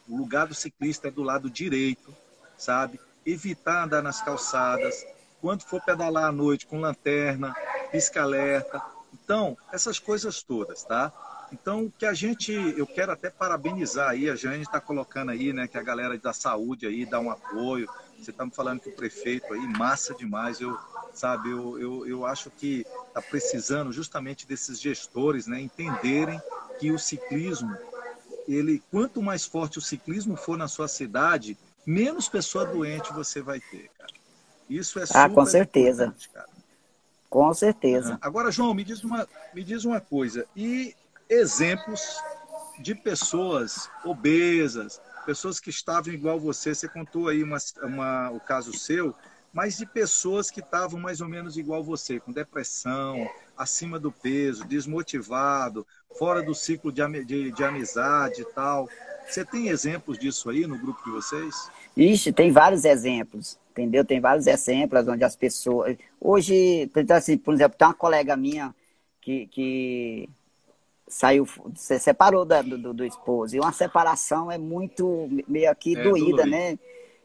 [0.07, 2.15] O lugar do ciclista é do lado direito,
[2.57, 2.99] sabe?
[3.25, 5.05] Evitar andar nas calçadas.
[5.41, 7.53] Quando for pedalar à noite com lanterna,
[7.91, 8.81] pisca-alerta.
[9.13, 11.11] Então, essas coisas todas, tá?
[11.53, 15.67] Então, que a gente, eu quero até parabenizar aí, a Jane está colocando aí, né,
[15.67, 17.87] que a galera da saúde aí dá um apoio.
[18.17, 20.59] Você está me falando que o prefeito aí, massa demais.
[20.59, 20.75] Eu,
[21.13, 26.41] sabe, eu, eu, eu acho que está precisando justamente desses gestores, né, entenderem
[26.79, 27.77] que o ciclismo,
[28.47, 31.55] ele, quanto mais forte o ciclismo for na sua cidade,
[31.85, 34.13] menos pessoa doente você vai ter, cara.
[34.69, 36.15] Isso é Ah, com certeza.
[37.29, 38.17] Com certeza.
[38.21, 40.45] Agora, João, me diz uma, me diz uma coisa.
[40.55, 40.95] E
[41.29, 42.21] exemplos
[42.79, 46.73] de pessoas obesas, pessoas que estavam igual você.
[46.73, 49.15] Você contou aí uma, uma, o caso seu,
[49.51, 54.65] mas de pessoas que estavam mais ou menos igual você, com depressão, acima do peso,
[54.65, 55.85] desmotivado,
[56.17, 58.89] fora do ciclo de, de, de amizade e tal.
[59.27, 61.69] Você tem exemplos disso aí no grupo de vocês?
[61.95, 64.03] Ixi, tem vários exemplos, entendeu?
[64.03, 65.97] Tem vários exemplos onde as pessoas.
[66.19, 68.73] Hoje, assim, por exemplo, tem uma colega minha
[69.21, 70.29] que, que
[71.07, 73.55] saiu, se separou da, do, do esposo.
[73.55, 76.77] E uma separação é muito meio aqui é, doída, né?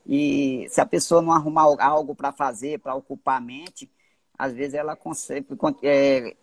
[0.07, 3.91] E se a pessoa não arrumar algo para fazer, para ocupar a mente,
[4.39, 5.47] às vezes ela consegue,
[5.83, 6.35] é,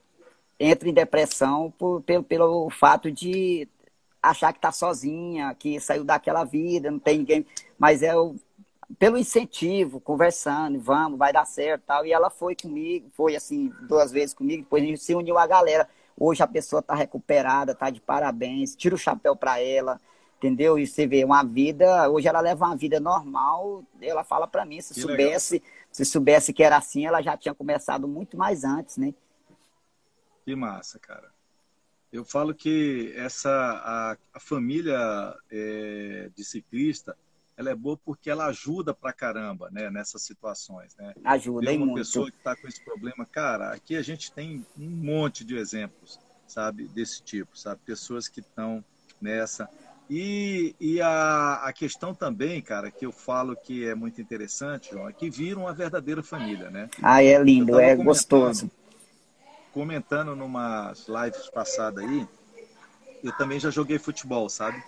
[0.60, 3.68] entra em depressão por, pelo, pelo fato de
[4.30, 7.46] achar que está sozinha, que saiu daquela vida, não tem ninguém.
[7.78, 8.36] Mas é o,
[9.00, 12.06] pelo incentivo, conversando, vamos, vai dar certo tal.
[12.06, 15.48] E ela foi comigo, foi assim, duas vezes comigo, depois a gente se uniu a
[15.48, 15.88] galera.
[16.18, 20.00] Hoje a pessoa está recuperada, está de parabéns, tira o chapéu para ela,
[20.38, 20.80] entendeu?
[20.80, 24.80] E você vê uma vida, hoje ela leva uma vida normal, ela fala para mim,
[24.80, 25.70] se que soubesse, legal.
[25.92, 29.14] se soubesse que era assim, ela já tinha começado muito mais antes, né?
[30.46, 31.35] Que massa, cara.
[32.16, 37.16] Eu falo que essa a, a família é, de ciclista
[37.58, 41.14] ela é boa porque ela ajuda pra caramba, né, nessas situações, né?
[41.24, 41.96] Ajuda, Ver uma muito.
[41.96, 46.20] pessoa que está com esse problema, cara, aqui a gente tem um monte de exemplos,
[46.48, 47.80] sabe, desse tipo, sabe?
[47.86, 48.84] Pessoas que estão
[49.22, 49.70] nessa.
[50.10, 55.10] E, e a, a questão também, cara, que eu falo que é muito interessante, João,
[55.10, 56.90] é que viram uma verdadeira família, né?
[57.02, 58.70] Ah, é lindo, é gostoso.
[59.76, 62.26] Comentando numas lives passadas aí,
[63.22, 64.82] eu também já joguei futebol, sabe?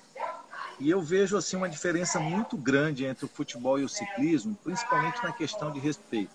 [0.80, 5.22] E eu vejo assim uma diferença muito grande entre o futebol e o ciclismo, principalmente
[5.22, 6.32] na questão de respeito.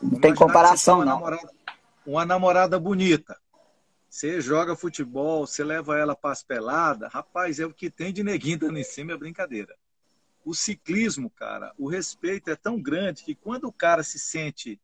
[0.00, 1.14] Não tem comparação, tem uma não.
[1.14, 1.50] Namorada,
[2.06, 3.36] uma namorada bonita.
[4.08, 8.22] Você joga futebol, você leva ela para as peladas, rapaz, é o que tem de
[8.22, 9.74] neguinho dando em cima, é brincadeira.
[10.44, 14.80] O ciclismo, cara, o respeito é tão grande que quando o cara se sente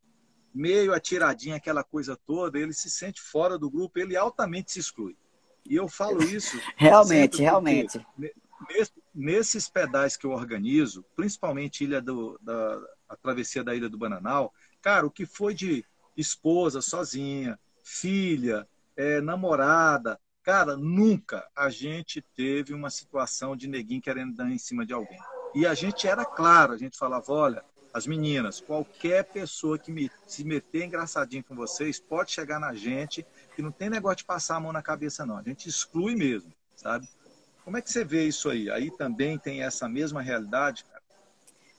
[0.54, 5.16] meio atiradinho, aquela coisa toda, ele se sente fora do grupo, ele altamente se exclui.
[5.64, 6.58] E eu falo isso.
[6.76, 8.04] Realmente, realmente.
[8.68, 13.98] Nesse- Nesses pedais que eu organizo, principalmente ilha do, da, a travessia da Ilha do
[13.98, 15.84] Bananal, cara, o que foi de
[16.16, 24.34] esposa sozinha, filha, é, namorada, cara, nunca a gente teve uma situação de neguinho querendo
[24.34, 25.18] dar em cima de alguém.
[25.54, 27.62] E a gente era claro, a gente falava, olha,
[27.92, 33.26] as meninas, qualquer pessoa que me, se meter engraçadinho com vocês, pode chegar na gente,
[33.54, 35.36] que não tem negócio de passar a mão na cabeça, não.
[35.36, 37.06] A gente exclui mesmo, sabe?
[37.64, 38.70] Como é que você vê isso aí?
[38.70, 41.02] Aí também tem essa mesma realidade, cara?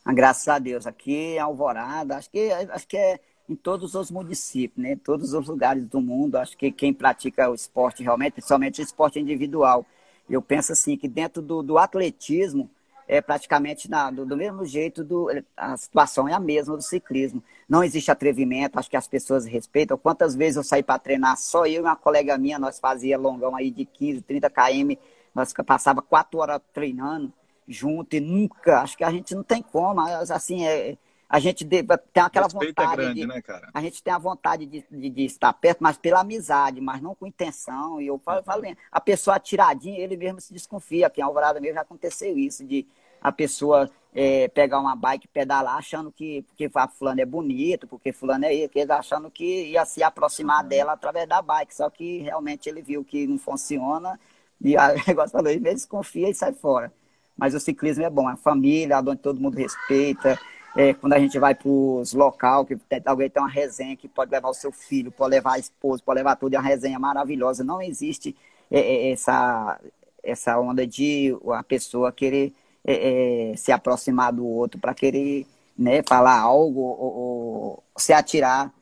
[0.05, 0.86] Ah, Graças a Deus.
[0.86, 4.93] Aqui em Alvorada, acho que, acho que é em todos os municípios, né?
[4.93, 6.36] Em todos os lugares do mundo.
[6.36, 9.86] Acho que quem pratica o esporte realmente, principalmente o esporte individual,
[10.30, 12.70] eu penso assim que dentro do, do atletismo
[13.14, 17.43] é praticamente na- do, do mesmo jeito do, a situação é a mesma do ciclismo.
[17.70, 19.97] Não existe atrevimento, acho que as pessoas respeitam.
[19.97, 23.55] Quantas vezes eu saí para treinar, só eu e uma colega minha, nós fazia longão
[23.55, 24.97] aí de 15, 30 km,
[25.34, 27.32] nós passava quatro horas treinando
[27.68, 30.97] junto e nunca, acho que a gente não tem como, assim, é,
[31.30, 33.70] a gente deve, tem aquela Respeito é vontade grande, de, né, cara?
[33.74, 37.16] a gente tem a vontade de, de, de estar perto, mas pela amizade, mas não
[37.16, 37.99] com intenção.
[37.99, 41.07] E eu falo, falo mesmo, a pessoa atiradinha, ele mesmo se desconfia.
[41.07, 42.86] Aqui em Alvorada mesmo já aconteceu isso, de
[43.24, 47.88] a pessoa é, pegar uma bike e pedalar achando que porque a fulano é bonito,
[47.88, 51.74] porque fulano é ele, achando que ia se aproximar dela através da bike.
[51.74, 54.19] Só que realmente ele viu que não funciona
[54.61, 56.93] e a negócio falou, ele desconfia e sai fora.
[57.36, 60.38] Mas o ciclismo é bom, é família, onde todo mundo respeita.
[60.76, 64.32] É, quando a gente vai para os local, que alguém tem uma resenha que pode
[64.32, 67.63] levar o seu filho, pode levar a esposa, pode levar tudo, é uma resenha maravilhosa.
[67.63, 68.36] Não existe
[68.69, 69.80] é, é, essa,
[70.24, 72.53] essa onda de a pessoa querer
[72.86, 78.74] é, é, se aproximar do outro para querer né, falar algo ou, ou, se atirar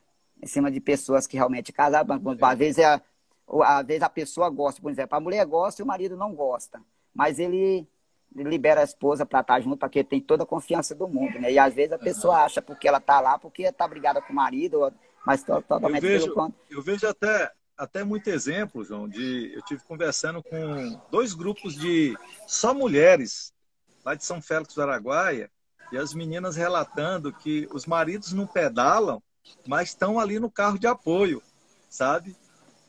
[0.41, 2.19] em cima de pessoas que realmente casaram.
[2.41, 3.01] Às vezes, é,
[3.63, 6.81] às vezes a pessoa gosta, por exemplo, a mulher gosta e o marido não gosta,
[7.13, 7.87] mas ele
[8.33, 11.51] libera a esposa para estar junto, porque tem toda a confiança do mundo, né?
[11.51, 14.35] E às vezes a pessoa acha porque ela tá lá, porque tá brigada com o
[14.35, 14.91] marido,
[15.25, 19.83] mas totalmente eu vejo, pelo Eu vejo até, até muito exemplo, João, de eu tive
[19.83, 23.53] conversando com dois grupos de só mulheres
[24.03, 25.49] lá de São Félix do Araguaia,
[25.91, 29.21] e as meninas relatando que os maridos não pedalam,
[29.67, 31.41] mas estão ali no carro de apoio,
[31.89, 32.35] sabe?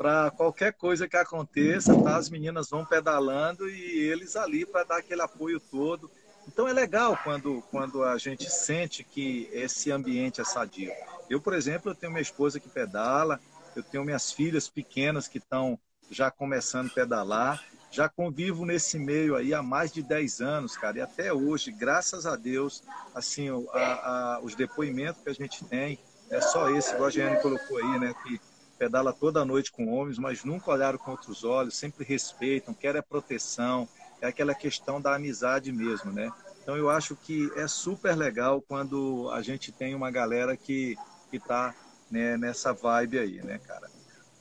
[0.02, 2.16] para qualquer coisa que aconteça, tá?
[2.16, 6.10] as meninas vão pedalando e eles ali para dar aquele apoio todo.
[6.48, 10.90] Então é legal quando, quando a gente sente que esse ambiente é sadio.
[11.30, 13.38] Eu, por exemplo, eu tenho minha esposa que pedala,
[13.76, 15.78] eu tenho minhas filhas pequenas que estão
[16.10, 20.98] já começando a pedalar, já convivo nesse meio aí há mais de 10 anos, cara,
[20.98, 22.82] e até hoje, graças a Deus,
[23.14, 25.98] assim, a, a, os depoimentos que a gente tem,
[26.30, 28.40] é só esse, igual a Giane colocou aí, né, que
[28.78, 33.02] pedala toda noite com homens, mas nunca olharam com outros olhos, sempre respeitam, querem a
[33.02, 33.86] proteção,
[34.22, 36.32] é aquela questão da amizade mesmo, né?
[36.62, 40.96] Então eu acho que é super legal quando a gente tem uma galera que
[41.30, 41.74] que tá
[42.10, 43.91] né, nessa vibe aí, né, cara?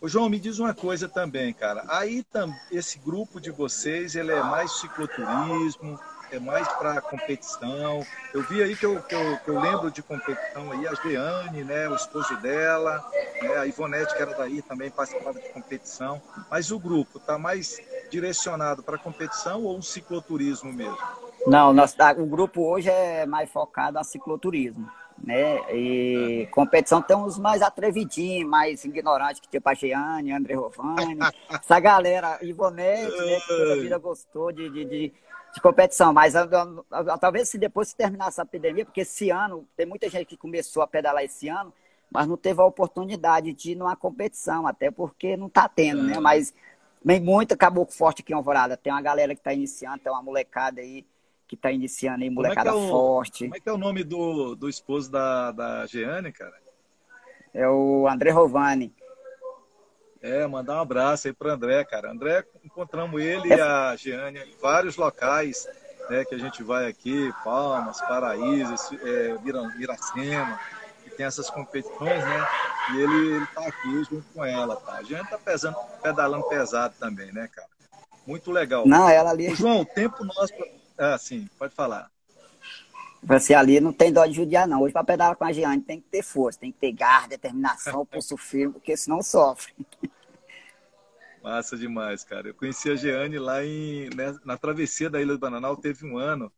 [0.01, 1.83] Ô João, me diz uma coisa também, cara.
[1.87, 2.25] Aí
[2.71, 5.99] esse grupo de vocês, ele é mais cicloturismo,
[6.31, 8.03] é mais para competição.
[8.33, 11.63] Eu vi aí que eu, que eu, que, eu, lembro de competição aí, a Jeane,
[11.63, 13.07] né, o esposo dela,
[13.43, 16.19] né, a Ivonete, que era daí, também participava de competição.
[16.49, 17.79] Mas o grupo está mais
[18.09, 20.97] direcionado para competição ou um cicloturismo mesmo?
[21.45, 24.89] Não, nosso, o grupo hoje é mais focado a cicloturismo.
[25.23, 25.59] Né?
[25.73, 31.19] E competição tem uns mais atrevidinhos, mais ignorantes, que tipo a Jeane, André Rovani,
[31.49, 35.13] essa galera, Ivonete, né, que toda a vida gostou de, de, de
[35.53, 36.43] de competição, mas a,
[36.89, 40.25] a, a, talvez se depois se terminasse a pandemia, porque esse ano, tem muita gente
[40.25, 41.73] que começou a pedalar esse ano,
[42.09, 46.19] mas não teve a oportunidade de ir numa competição, até porque não está tendo, né?
[46.19, 46.53] Mas
[47.03, 48.75] vem muito caboclo forte aqui em Alvorada.
[48.75, 51.05] Tem uma galera que está iniciando, tem uma molecada aí
[51.51, 53.43] que está iniciando aí, molecada como é é o, forte.
[53.43, 56.55] Como é que é o nome do, do esposo da, da Jeane, cara?
[57.53, 58.95] É o André Rovani.
[60.21, 62.09] É, mandar um abraço aí para André, cara.
[62.09, 63.57] André, encontramos ele é.
[63.57, 65.67] e a Jeane em vários locais
[66.09, 68.73] né, que a gente vai aqui, Palmas, Paraíso,
[69.03, 69.37] é,
[69.77, 70.57] Miracema,
[71.03, 72.47] que tem essas competições, né?
[72.93, 74.93] E ele, está aqui junto com ela, tá?
[74.93, 77.67] A gente tá pesando, pedalando pesado também, né, cara?
[78.25, 78.87] Muito legal.
[78.87, 79.53] Não, ela ali.
[79.53, 80.53] João, tempo nosso.
[81.01, 82.11] Ah, sim, pode falar.
[83.23, 84.81] Você ali não tem dó de judiar, não.
[84.81, 88.05] Hoje, para pedalar com a Giane, tem que ter força, tem que ter garra, determinação,
[88.07, 89.73] pulso firme, porque senão sofre.
[91.41, 92.49] Massa demais, cara.
[92.49, 96.19] Eu conheci a Jeane lá em, né, na travessia da Ilha do Bananal, teve um
[96.19, 96.51] ano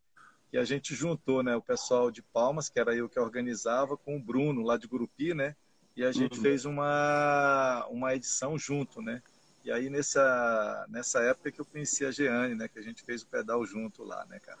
[0.50, 4.16] que a gente juntou né, o pessoal de Palmas, que era eu que organizava, com
[4.16, 5.56] o Bruno, lá de Gurupi, né?
[5.96, 6.42] E a gente uhum.
[6.42, 9.22] fez uma, uma edição junto, né?
[9.64, 12.68] E aí, nessa, nessa época que eu conheci a Jeane, né?
[12.68, 14.60] Que a gente fez o pedal junto lá, né, cara?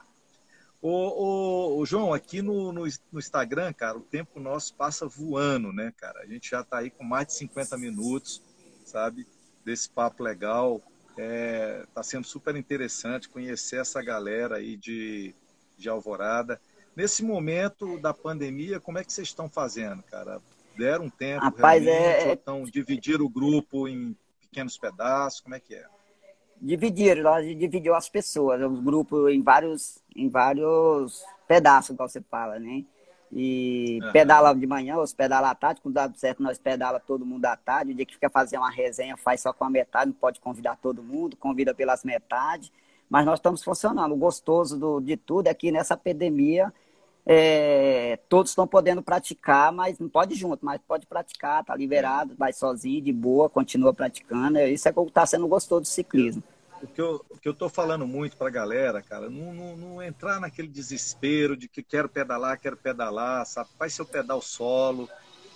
[0.80, 5.72] O, o, o João, aqui no, no, no, Instagram, cara, o tempo nosso passa voando,
[5.72, 6.20] né, cara?
[6.20, 8.42] A gente já está aí com mais de 50 minutos,
[8.84, 9.26] sabe?
[9.64, 10.80] desse papo legal.
[11.10, 15.34] Está é, tá sendo super interessante conhecer essa galera aí de,
[15.76, 16.60] de Alvorada.
[16.94, 20.40] Nesse momento da pandemia, como é que vocês estão fazendo, cara?
[20.76, 22.32] Deram um tempo Rapaz, é...
[22.32, 24.16] estão dividir o grupo em
[24.54, 25.40] pequenos pedaços?
[25.40, 25.84] Como é que é?
[26.60, 32.58] Dividiram, nós dividiu as pessoas, o grupo em vários, em vários pedaços, igual você fala,
[32.60, 32.84] né?
[33.32, 34.12] E uhum.
[34.12, 37.56] pedala de manhã, ou pedala à tarde, quando dá certo nós pedala todo mundo à
[37.56, 37.90] tarde.
[37.90, 40.76] O dia que fica fazer uma resenha faz só com a metade, não pode convidar
[40.76, 42.70] todo mundo, convida pelas metades.
[43.10, 44.12] Mas nós estamos funcionando.
[44.12, 46.72] O gostoso do, de tudo é que nessa epidemia
[47.26, 52.52] é, todos estão podendo praticar, mas não pode junto, mas pode praticar, tá liberado, vai
[52.52, 54.58] sozinho, de boa, continua praticando.
[54.60, 56.42] Isso é o que está sendo gostoso do ciclismo
[56.84, 59.76] o que eu, o que eu tô falando muito para a galera, cara, não, não,
[59.76, 63.70] não, entrar naquele desespero de que quero pedalar, quero pedalar, sabe?
[63.78, 65.08] Faz seu pedal solo,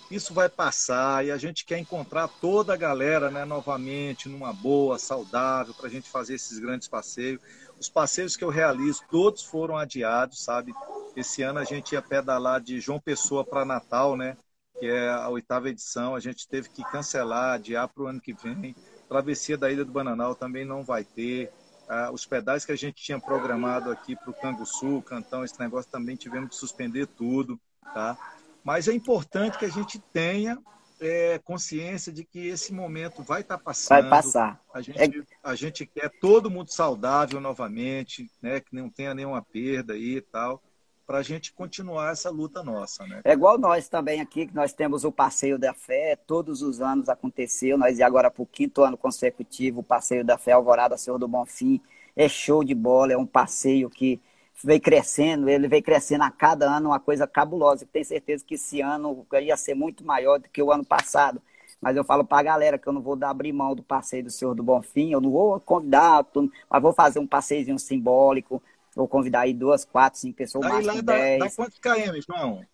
[0.09, 4.97] isso vai passar e a gente quer encontrar toda a galera, né, novamente, numa boa,
[4.97, 7.39] saudável, para a gente fazer esses grandes passeios.
[7.79, 10.73] Os passeios que eu realizo, todos foram adiados, sabe?
[11.15, 14.35] Esse ano a gente ia pedalar de João Pessoa para Natal, né?
[14.79, 18.33] Que é a oitava edição, a gente teve que cancelar, adiar para o ano que
[18.33, 18.75] vem
[19.09, 21.51] Travessia da Ilha do Bananal também não vai ter.
[21.89, 25.89] Ah, os pedais que a gente tinha programado aqui para o Canguçu, Cantão, esse negócio
[25.89, 27.59] também tivemos que suspender tudo,
[27.95, 28.15] tá?
[28.63, 30.59] Mas é importante que a gente tenha
[30.99, 34.01] é, consciência de que esse momento vai estar tá passando.
[34.01, 34.61] Vai passar.
[34.73, 35.09] A gente, é...
[35.43, 38.59] a gente quer todo mundo saudável novamente, né?
[38.59, 40.61] Que não tenha nenhuma perda aí e tal
[41.09, 43.03] para a gente continuar essa luta nossa.
[43.07, 43.21] Né?
[43.23, 47.09] É igual nós também aqui, que nós temos o Passeio da Fé, todos os anos
[47.09, 51.17] aconteceu, nós e agora para o quinto ano consecutivo, o Passeio da Fé Alvorada Senhor
[51.17, 51.81] do Bonfim,
[52.15, 54.21] é show de bola, é um passeio que
[54.63, 57.87] veio crescendo, ele veio crescendo a cada ano, uma coisa cabulosa.
[57.91, 61.41] Tenho certeza que esse ano ia ser muito maior do que o ano passado.
[61.81, 64.25] Mas eu falo para a galera que eu não vou dar abrir mão do passeio
[64.25, 66.25] do Senhor do Bonfim, eu não vou convidar,
[66.69, 68.61] mas vou fazer um passeiozinho simbólico,
[68.95, 71.39] Vou convidar aí duas, quatro, cinco pessoas, Daí máximo dá, dez.
[71.39, 72.65] Dá quantos km, João?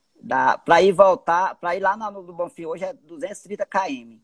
[0.63, 4.17] Para ir voltar, para ir lá no, no Bonfim hoje é 230 km.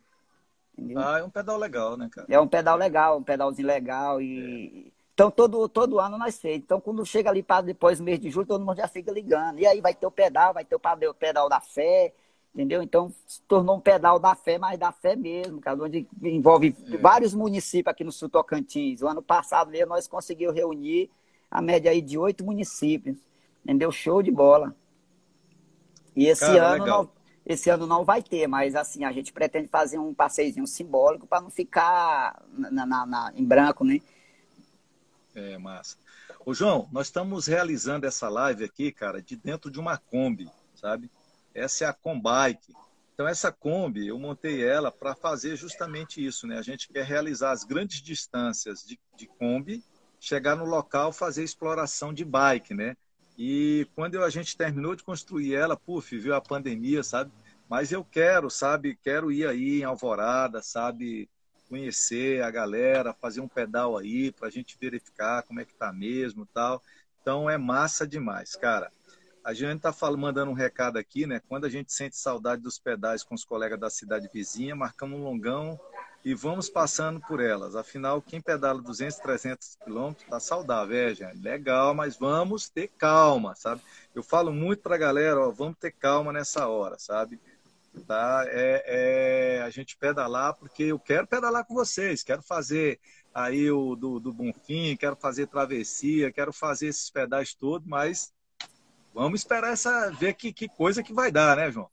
[0.77, 0.99] Entendeu?
[0.99, 2.25] Ah, é um pedal legal, né, cara?
[2.29, 4.87] É um pedal legal, um pedalzinho legal e...
[4.87, 5.00] É.
[5.13, 6.57] Então, todo, todo ano nós fez.
[6.57, 9.59] Então, quando chega ali para depois do mês de julho, todo mundo já fica ligando.
[9.59, 12.13] E aí vai ter o pedal, vai ter o pedal da fé,
[12.53, 12.81] entendeu?
[12.81, 16.97] Então, se tornou um pedal da fé, mas da fé mesmo, cara, onde envolve é.
[16.97, 19.01] vários municípios aqui no Sul Tocantins.
[19.01, 21.09] O ano passado mesmo nós conseguimos reunir
[21.49, 23.17] a média aí de oito municípios.
[23.63, 23.91] Entendeu?
[23.91, 24.75] Show de bola.
[26.15, 27.09] E esse Cara, ano não,
[27.45, 31.41] esse ano não vai ter, mas assim, a gente pretende fazer um passeiozinho simbólico para
[31.41, 33.99] não ficar na, na, na, em branco, né?
[35.33, 35.97] É, massa.
[36.45, 41.09] Ô, João, nós estamos realizando essa live aqui, cara, de dentro de uma Kombi, sabe?
[41.53, 42.73] Essa é a Combike.
[43.13, 46.57] Então, essa Kombi, eu montei ela para fazer justamente isso, né?
[46.57, 49.83] A gente quer realizar as grandes distâncias de, de Kombi
[50.19, 52.95] chegar no local, fazer exploração de bike, né?
[53.37, 57.31] E quando a gente terminou de construir ela, puf, viu a pandemia, sabe?
[57.69, 58.99] Mas eu quero, sabe?
[59.01, 61.29] Quero ir aí em Alvorada, sabe?
[61.71, 65.93] Conhecer a galera, fazer um pedal aí para a gente verificar como é que tá
[65.93, 66.83] mesmo tal.
[67.21, 68.91] Então é massa demais, cara.
[69.41, 71.41] A gente está mandando um recado aqui, né?
[71.47, 75.23] Quando a gente sente saudade dos pedais com os colegas da cidade vizinha, marcamos um
[75.23, 75.79] longão
[76.25, 77.73] e vamos passando por elas.
[77.73, 81.41] Afinal, quem pedala 200, 300 quilômetros está saudável, é, gente?
[81.41, 83.81] Legal, mas vamos ter calma, sabe?
[84.13, 87.39] Eu falo muito para a galera, ó, vamos ter calma nessa hora, sabe?
[88.07, 88.45] Tá?
[88.47, 92.99] É, é, a gente pedalar porque eu quero pedalar com vocês, quero fazer
[93.33, 98.33] aí o do, do Bonfim, quero fazer travessia, quero fazer esses pedais todos, mas
[99.13, 101.89] vamos esperar essa ver que, que coisa que vai dar, né, João?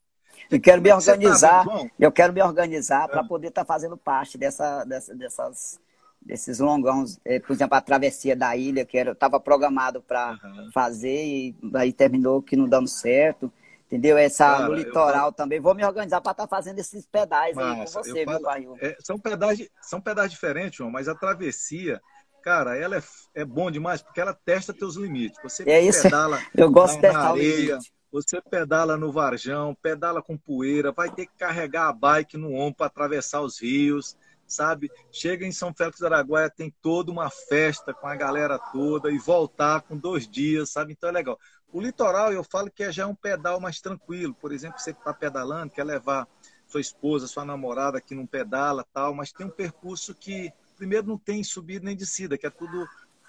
[0.51, 3.09] Eu quero me é tá, organizar, tá, eu quero me organizar é.
[3.09, 5.81] para poder estar tá fazendo parte dessa, dessa, dessas,
[6.23, 7.19] desses longões.
[7.25, 10.71] É, por exemplo, a travessia da ilha, que estava programado para uhum.
[10.73, 13.53] fazer e aí terminou que não dando certo.
[13.89, 14.19] Entendeu?
[14.19, 15.59] Essa Cara, no litoral também.
[15.59, 18.77] Vou me organizar para estar tá fazendo esses pedais Massa, aí com você, falo, viu,
[18.83, 21.99] É, são, pedais, são pedais diferentes, João, mas a travessia,
[22.43, 23.03] cara, ela é,
[23.35, 25.41] é bom demais porque ela testa teus limites.
[25.43, 26.03] Você é isso.
[26.03, 27.79] pedala eu gosto de testar areia,
[28.13, 32.77] você pedala no varjão, pedala com poeira, vai ter que carregar a bike no ombro
[32.77, 34.91] para atravessar os rios, sabe?
[35.13, 39.19] Chega em São Félix do Araguaia, tem toda uma festa com a galera toda e
[39.19, 40.93] voltar com dois dias, sabe?
[40.93, 41.39] Então é legal.
[41.73, 44.35] O litoral, eu falo que é já é um pedal mais tranquilo.
[44.35, 46.27] Por exemplo, você que está pedalando, quer levar
[46.67, 51.19] sua esposa, sua namorada que não pedala tal, mas tem um percurso que, primeiro, não
[51.19, 52.87] tem subida nem descida, que é tudo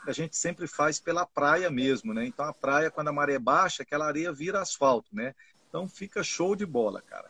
[0.08, 2.26] a gente sempre faz pela praia mesmo, né?
[2.26, 5.36] Então a praia, quando a maré baixa, aquela areia vira asfalto, né?
[5.68, 7.30] Então fica show de bola, cara.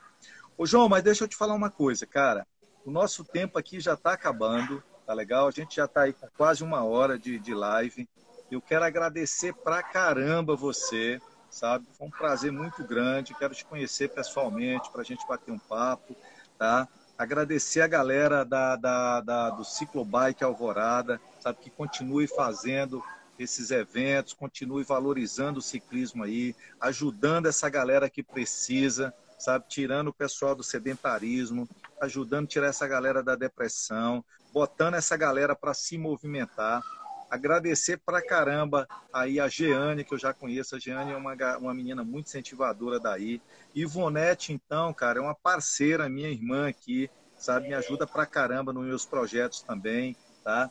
[0.57, 2.45] Ô João, mas deixa eu te falar uma coisa, cara.
[2.85, 5.47] O nosso tempo aqui já está acabando, tá legal?
[5.47, 8.07] A gente já está aí com quase uma hora de, de live.
[8.51, 11.21] Eu quero agradecer pra caramba você,
[11.51, 11.85] sabe?
[11.97, 13.35] Foi um prazer muito grande.
[13.35, 16.15] Quero te conhecer pessoalmente para a gente bater um papo,
[16.57, 16.87] tá?
[17.17, 21.59] Agradecer a galera da, da, da, do Ciclobike Alvorada, sabe?
[21.61, 23.03] Que continue fazendo
[23.37, 29.65] esses eventos, continue valorizando o ciclismo aí, ajudando essa galera que precisa, sabe?
[29.69, 31.69] Tirando o pessoal do sedentarismo,
[32.01, 36.83] ajudando a tirar essa galera da depressão, botando essa galera para se movimentar
[37.29, 40.75] agradecer pra caramba aí a Jeane, que eu já conheço.
[40.75, 43.41] A Jeane é uma, uma menina muito incentivadora daí.
[43.73, 47.67] Ivonete, então, cara, é uma parceira, minha irmã aqui, sabe?
[47.67, 50.69] Me ajuda pra caramba nos meus projetos também, tá?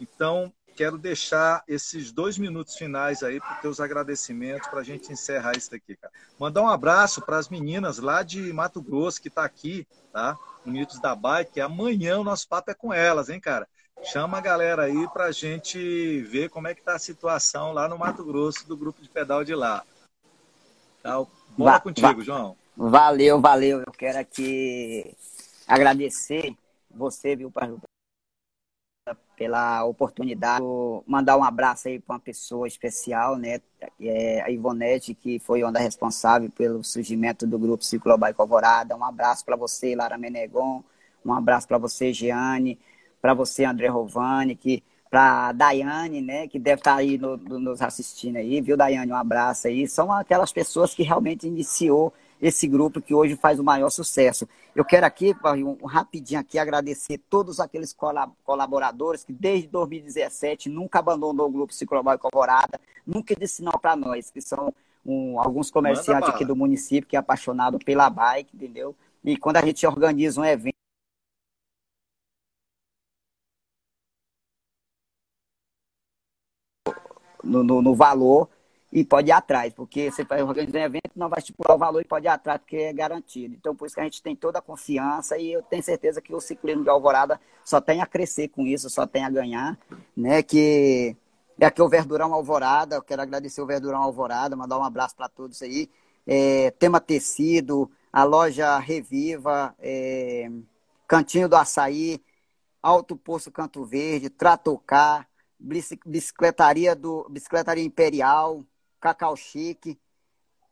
[0.00, 5.12] Então, quero deixar esses dois minutos finais aí para os teus agradecimentos para a gente
[5.12, 6.12] encerrar isso daqui, cara.
[6.38, 10.38] Mandar um abraço para as meninas lá de Mato Grosso que está aqui, tá?
[10.64, 11.60] Minutos da Bike.
[11.60, 13.68] Amanhã o nosso papo é com elas, hein, cara?
[14.02, 17.86] Chama a galera aí para a gente ver como é que está a situação lá
[17.86, 19.84] no Mato Grosso do grupo de pedal de lá.
[21.02, 21.18] Tá?
[21.56, 22.56] Bora va contigo, João.
[22.76, 23.80] Valeu, valeu.
[23.80, 25.14] Eu quero aqui
[25.66, 26.56] agradecer
[26.90, 27.52] você, viu,
[29.36, 30.64] pela oportunidade.
[31.06, 33.60] Mandar um abraço aí para uma pessoa especial, né?
[34.00, 38.96] É a Ivonete, que foi uma responsável pelo surgimento do grupo Ciclobike Alvorada.
[38.96, 40.82] Um abraço para você, Lara Menegon.
[41.24, 42.78] Um abraço para você, Giane
[43.20, 47.82] para você, André Rovani, que para Daiane, né, que deve estar tá aí no, nos
[47.82, 49.10] assistindo aí, viu, Daiane?
[49.10, 49.88] Um abraço aí.
[49.88, 54.48] São aquelas pessoas que realmente iniciou esse grupo que hoje faz o maior sucesso.
[54.74, 57.94] Eu quero aqui, um, rapidinho aqui, agradecer todos aqueles
[58.44, 63.96] colaboradores que desde 2017 nunca abandonou o grupo Ciclobal e Alvorada, nunca disse não para
[63.96, 64.72] nós, que são
[65.04, 68.94] um, alguns comerciantes aqui do município que é apaixonado pela bike, entendeu?
[69.24, 70.76] E quando a gente organiza um evento,
[77.42, 78.48] no, no, no, valor
[78.92, 82.00] e pode ir atrás, porque você vai organizar um evento, não vai estipular o valor
[82.00, 83.54] e pode ir atrás, porque é garantido.
[83.54, 86.34] Então, por isso que a gente tem toda a confiança e eu tenho certeza que
[86.34, 89.78] o ciclismo de Alvorada só tem a crescer com isso, só tem a ganhar,
[90.16, 90.42] né?
[90.42, 91.16] Que
[91.58, 95.28] é aqui o Verdurão Alvorada, eu quero agradecer o Verdurão Alvorada, mandar um abraço para
[95.28, 95.88] todos aí.
[96.26, 100.50] É, tema Tecido, a loja Reviva, é,
[101.06, 102.20] Cantinho do Açaí,
[102.82, 105.28] Alto Poço Canto Verde, Tratocar,
[105.60, 108.64] Bicicletaria, do, Bicicletaria Imperial,
[109.00, 109.98] Cacau Chique,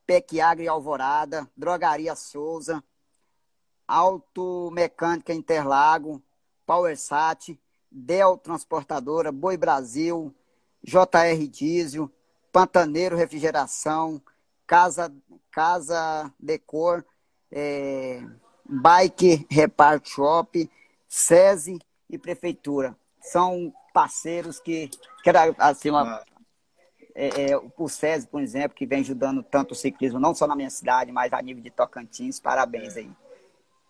[0.07, 2.83] Pec Agri Alvorada, Drogaria Souza,
[3.87, 6.23] Auto Mecânica Interlago,
[6.67, 7.59] PowerSat,
[7.91, 10.35] Del Transportadora, Boi Brasil,
[10.83, 12.11] JR Diesel,
[12.53, 14.21] Pantaneiro Refrigeração,
[14.67, 15.13] Casa,
[15.51, 17.05] Casa Decor,
[17.51, 18.23] é,
[18.65, 20.71] Bike Repart Shop,
[21.07, 21.79] SESI
[22.09, 22.97] e Prefeitura.
[23.21, 24.89] São parceiros que,
[25.23, 26.23] que era assim, uma,
[27.21, 30.55] é, é, o SESI, por exemplo, que vem ajudando tanto o ciclismo, não só na
[30.55, 32.39] minha cidade, mas a nível de Tocantins.
[32.39, 33.01] Parabéns é.
[33.01, 33.11] aí.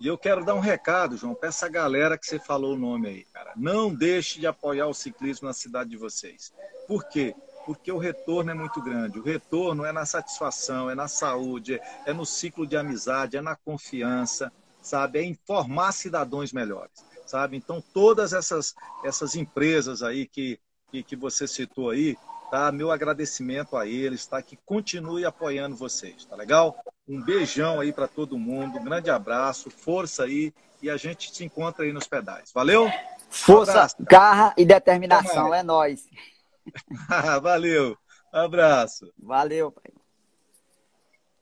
[0.00, 3.08] E eu quero dar um recado, João, para essa galera que você falou o nome
[3.08, 3.52] aí, cara.
[3.54, 6.54] Não deixe de apoiar o ciclismo na cidade de vocês.
[6.86, 7.34] Por quê?
[7.66, 9.18] Porque o retorno é muito grande.
[9.18, 13.56] O retorno é na satisfação, é na saúde, é no ciclo de amizade, é na
[13.56, 15.18] confiança, sabe?
[15.18, 17.56] É em formar cidadãos melhores sabe?
[17.56, 18.74] Então, todas essas,
[19.04, 20.58] essas empresas aí que,
[20.90, 22.16] que, que você citou aí,
[22.50, 22.72] tá?
[22.72, 24.40] Meu agradecimento a eles, tá?
[24.42, 26.76] Que continue apoiando vocês, tá legal?
[27.06, 30.52] Um beijão aí para todo mundo, um grande abraço, força aí
[30.82, 32.52] e a gente se encontra aí nos pedais.
[32.52, 32.90] Valeu?
[33.28, 36.08] Força, um garra e determinação, é nós.
[37.42, 37.96] Valeu.
[38.32, 39.12] Abraço.
[39.18, 39.97] Valeu, pai.